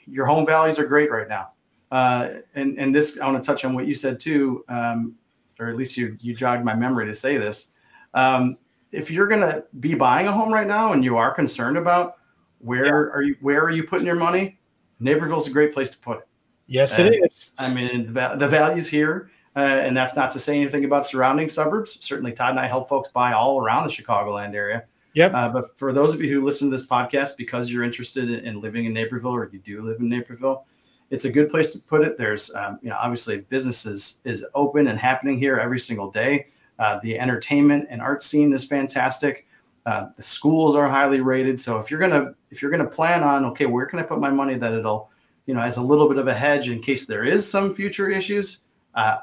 Your 0.06 0.26
home 0.26 0.44
values 0.44 0.78
are 0.78 0.84
great 0.84 1.10
right 1.10 1.28
now, 1.28 1.52
uh, 1.90 2.28
and 2.54 2.78
and 2.78 2.94
this 2.94 3.18
I 3.18 3.26
want 3.26 3.42
to 3.42 3.46
touch 3.46 3.64
on 3.64 3.74
what 3.74 3.86
you 3.86 3.94
said 3.94 4.20
too, 4.20 4.64
um, 4.68 5.14
or 5.58 5.68
at 5.68 5.76
least 5.76 5.96
you 5.96 6.16
you 6.20 6.34
jogged 6.34 6.62
my 6.64 6.74
memory 6.74 7.06
to 7.06 7.14
say 7.14 7.38
this. 7.38 7.70
Um, 8.12 8.58
if 8.92 9.10
you're 9.10 9.26
going 9.26 9.40
to 9.40 9.64
be 9.80 9.94
buying 9.94 10.26
a 10.26 10.32
home 10.32 10.52
right 10.52 10.66
now 10.66 10.92
and 10.92 11.02
you 11.02 11.16
are 11.16 11.32
concerned 11.34 11.76
about 11.76 12.16
where 12.58 12.84
yeah. 12.84 12.92
are 12.92 13.22
you 13.22 13.36
where 13.40 13.62
are 13.62 13.70
you 13.70 13.84
putting 13.84 14.06
your 14.06 14.14
money, 14.14 14.58
Naperville's 15.00 15.48
a 15.48 15.50
great 15.50 15.72
place 15.72 15.90
to 15.90 15.98
put 15.98 16.18
it. 16.18 16.28
Yes, 16.66 16.98
and, 16.98 17.08
it 17.08 17.20
is. 17.24 17.52
I 17.58 17.72
mean, 17.72 18.12
the, 18.12 18.36
the 18.36 18.48
values 18.48 18.88
here 18.88 19.30
uh, 19.56 19.60
and 19.60 19.96
that's 19.96 20.16
not 20.16 20.32
to 20.32 20.40
say 20.40 20.56
anything 20.56 20.84
about 20.84 21.06
surrounding 21.06 21.48
suburbs. 21.48 21.98
Certainly, 22.04 22.32
Todd 22.32 22.50
and 22.50 22.60
I 22.60 22.66
help 22.66 22.88
folks 22.88 23.08
buy 23.10 23.32
all 23.32 23.60
around 23.60 23.86
the 23.86 23.92
Chicagoland 23.92 24.54
area. 24.54 24.84
Yep. 25.14 25.32
Uh, 25.32 25.48
but 25.48 25.78
for 25.78 25.92
those 25.92 26.12
of 26.12 26.20
you 26.20 26.28
who 26.28 26.44
listen 26.44 26.68
to 26.68 26.76
this 26.76 26.86
podcast 26.86 27.36
because 27.36 27.70
you're 27.70 27.84
interested 27.84 28.28
in, 28.28 28.44
in, 28.44 28.60
living 28.60 28.86
in 28.86 28.92
Naperville 28.92 29.30
or 29.30 29.48
you 29.52 29.60
do 29.60 29.80
live 29.82 30.00
in 30.00 30.08
Naperville, 30.08 30.66
it's 31.10 31.24
a 31.24 31.30
good 31.30 31.50
place 31.50 31.68
to 31.68 31.78
put 31.78 32.00
it. 32.00 32.18
There's, 32.18 32.52
um, 32.56 32.80
you 32.82 32.90
know, 32.90 32.96
obviously 33.00 33.42
businesses 33.42 34.20
is 34.24 34.44
open 34.56 34.88
and 34.88 34.98
happening 34.98 35.38
here 35.38 35.56
every 35.56 35.78
single 35.78 36.10
day. 36.10 36.48
Uh, 36.80 36.98
the 37.04 37.16
entertainment 37.16 37.86
and 37.90 38.02
art 38.02 38.24
scene 38.24 38.52
is 38.52 38.64
fantastic. 38.64 39.46
Uh, 39.86 40.08
the 40.16 40.22
schools 40.22 40.74
are 40.74 40.88
highly 40.88 41.20
rated. 41.20 41.60
So 41.60 41.78
if 41.78 41.92
you're 41.92 42.00
gonna 42.00 42.34
if 42.50 42.60
you're 42.60 42.70
gonna 42.72 42.88
plan 42.88 43.22
on 43.22 43.44
okay, 43.44 43.66
where 43.66 43.86
can 43.86 44.00
I 44.00 44.02
put 44.02 44.18
my 44.18 44.30
money 44.30 44.56
that 44.58 44.72
it'll, 44.72 45.10
you 45.46 45.54
know, 45.54 45.60
as 45.60 45.76
a 45.76 45.82
little 45.82 46.08
bit 46.08 46.18
of 46.18 46.26
a 46.26 46.34
hedge 46.34 46.68
in 46.68 46.80
case 46.80 47.06
there 47.06 47.24
is 47.24 47.48
some 47.48 47.74
future 47.74 48.08
issues. 48.08 48.60
Uh, 48.94 49.18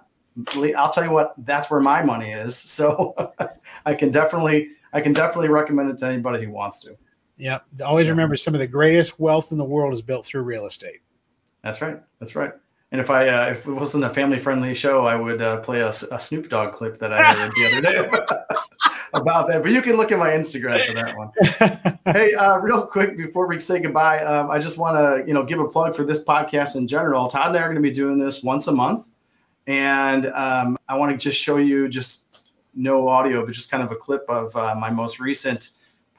I'll 0.77 0.91
tell 0.91 1.03
you 1.03 1.11
what, 1.11 1.33
that's 1.39 1.69
where 1.69 1.81
my 1.81 2.03
money 2.03 2.31
is. 2.31 2.57
So 2.71 3.15
I 3.85 3.93
can 3.93 4.11
definitely, 4.11 4.69
I 4.93 5.01
can 5.01 5.13
definitely 5.13 5.49
recommend 5.49 5.89
it 5.89 5.97
to 5.99 6.07
anybody 6.07 6.45
who 6.45 6.51
wants 6.51 6.79
to. 6.81 6.95
Yeah. 7.37 7.59
Always 7.83 8.09
remember 8.09 8.35
some 8.35 8.53
of 8.53 8.59
the 8.59 8.67
greatest 8.67 9.19
wealth 9.19 9.51
in 9.51 9.57
the 9.57 9.65
world 9.65 9.93
is 9.93 10.01
built 10.01 10.25
through 10.25 10.43
real 10.43 10.65
estate. 10.67 11.01
That's 11.63 11.81
right. 11.81 11.99
That's 12.19 12.35
right. 12.35 12.53
And 12.91 12.99
if 12.99 13.09
I, 13.09 13.27
uh, 13.29 13.51
if 13.51 13.67
it 13.67 13.71
wasn't 13.71 14.03
a 14.03 14.09
family 14.09 14.37
friendly 14.37 14.75
show, 14.75 15.05
I 15.05 15.15
would 15.15 15.41
uh, 15.41 15.61
play 15.61 15.79
a, 15.79 15.89
a, 15.89 16.19
Snoop 16.19 16.49
Dogg 16.49 16.73
clip 16.73 16.97
that 16.99 17.13
I 17.13 17.23
heard 17.23 17.51
the 17.55 17.65
other 17.67 17.81
day 17.81 18.35
about 19.13 19.47
that. 19.47 19.63
But 19.63 19.71
you 19.71 19.81
can 19.81 19.97
look 19.97 20.11
at 20.11 20.19
my 20.19 20.29
Instagram 20.29 20.85
for 20.85 20.93
that 20.93 21.17
one. 21.17 21.31
hey, 22.13 22.33
uh, 22.33 22.57
real 22.57 22.85
quick 22.85 23.17
before 23.17 23.47
we 23.47 23.59
say 23.59 23.79
goodbye, 23.79 24.19
um, 24.19 24.49
I 24.49 24.59
just 24.59 24.77
want 24.77 24.97
to, 24.97 25.27
you 25.27 25.33
know, 25.33 25.43
give 25.43 25.59
a 25.59 25.67
plug 25.67 25.95
for 25.95 26.03
this 26.03 26.23
podcast 26.23 26.75
in 26.75 26.87
general. 26.87 27.27
Todd 27.27 27.47
and 27.47 27.57
I 27.57 27.61
are 27.61 27.65
going 27.65 27.75
to 27.75 27.81
be 27.81 27.91
doing 27.91 28.17
this 28.17 28.43
once 28.43 28.67
a 28.67 28.71
month. 28.71 29.07
And 29.67 30.27
um, 30.27 30.77
I 30.89 30.97
want 30.97 31.11
to 31.11 31.17
just 31.17 31.39
show 31.39 31.57
you 31.57 31.87
just 31.87 32.25
no 32.73 33.07
audio, 33.07 33.45
but 33.45 33.53
just 33.53 33.69
kind 33.69 33.83
of 33.83 33.91
a 33.91 33.95
clip 33.95 34.25
of 34.29 34.55
uh, 34.55 34.75
my 34.75 34.89
most 34.89 35.19
recent 35.19 35.69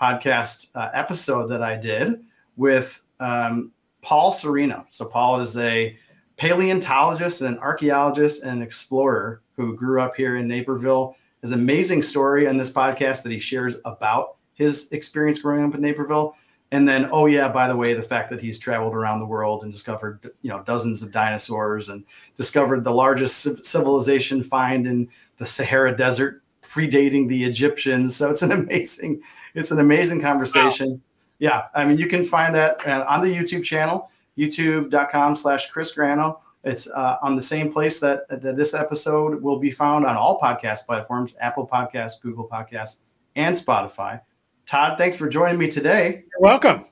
podcast 0.01 0.69
uh, 0.75 0.91
episode 0.93 1.47
that 1.49 1.63
I 1.63 1.77
did 1.77 2.25
with 2.57 3.01
um, 3.21 3.73
Paul 4.03 4.33
Sereno. 4.33 4.87
So, 4.91 5.07
Paul 5.07 5.41
is 5.41 5.57
a 5.57 5.97
paleontologist 6.37 7.41
and 7.41 7.57
an 7.57 7.63
archaeologist 7.63 8.43
and 8.43 8.53
an 8.53 8.63
explorer 8.63 9.43
who 9.57 9.77
grew 9.77 10.01
up 10.01 10.15
here 10.15 10.37
in 10.37 10.49
Naperville. 10.49 11.17
His 11.43 11.51
amazing 11.51 12.03
story 12.03 12.47
in 12.47 12.57
this 12.57 12.71
podcast 12.71 13.25
that 13.25 13.33
he 13.33 13.39
shares 13.39 13.75
about 13.85 14.37
his 14.55 14.91
experience 14.93 15.41
growing 15.41 15.65
up 15.65 15.75
in 15.75 15.81
Naperville. 15.81 16.37
And 16.71 16.89
then 16.89 17.11
oh 17.13 17.27
yeah 17.27 17.49
by 17.49 17.69
the 17.69 17.77
way 17.77 17.93
the 17.93 18.03
fact 18.03 18.31
that 18.31 18.41
he's 18.41 18.59
traveled 18.59 18.95
around 18.95 19.21
the 19.21 19.27
world 19.27 19.63
and 19.63 19.71
discovered 19.71 20.31
you 20.41 20.49
know 20.49 20.63
dozens 20.63 21.03
of 21.03 21.13
dinosaurs 21.13 21.91
and 21.91 22.05
discovered 22.39 22.83
the 22.83 22.93
largest 22.93 23.65
civilization 23.67 24.43
find 24.43 24.87
in 24.87 25.09
the 25.37 25.45
sahara 25.45 25.95
desert 25.95 26.43
predating 26.63 27.29
the 27.29 27.45
egyptians. 27.45 28.17
So 28.17 28.31
it's 28.31 28.41
an 28.41 28.53
amazing 28.53 29.21
it's 29.55 29.71
an 29.71 29.81
amazing 29.81 30.23
conversation. 30.23 30.93
Wow. 30.93 31.01
yeah 31.41 31.63
i 31.75 31.85
mean 31.85 31.99
you 31.99 32.07
can 32.07 32.25
find 32.25 32.55
that 32.55 32.87
uh, 32.87 33.05
on 33.07 33.21
the 33.21 33.29
youtube 33.29 33.65
channel 33.65 34.11
youtube.com 34.39 35.37
slash 35.37 35.71
chris 35.71 35.93
grano 35.93 36.41
it's 36.65 36.89
uh, 36.89 37.17
on 37.23 37.35
the 37.35 37.43
same 37.43 37.73
place 37.73 37.99
that, 38.01 38.29
that 38.29 38.57
this 38.57 38.75
episode 38.75 39.43
will 39.43 39.59
be 39.59 39.71
found 39.71 40.05
on 40.05 40.17
all 40.17 40.41
podcast 40.41 40.87
platforms 40.87 41.35
apple 41.41 41.67
podcasts 41.67 42.21
google 42.21 42.49
podcasts 42.49 43.03
and 43.37 43.55
spotify 43.57 44.21
Todd, 44.67 44.97
thanks 44.97 45.17
for 45.17 45.29
joining 45.29 45.59
me 45.59 45.69
today. 45.69 46.25
You're 46.31 46.41
welcome. 46.41 46.85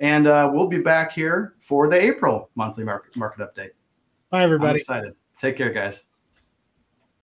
And 0.00 0.26
uh, 0.26 0.50
we'll 0.52 0.68
be 0.68 0.78
back 0.78 1.12
here 1.12 1.54
for 1.60 1.88
the 1.88 2.00
April 2.00 2.50
monthly 2.54 2.84
market, 2.84 3.16
market 3.16 3.40
update. 3.40 3.70
Bye, 4.30 4.44
everybody. 4.44 4.70
I'm 4.70 4.76
excited. 4.76 5.14
Take 5.38 5.56
care, 5.56 5.72
guys. 5.72 6.04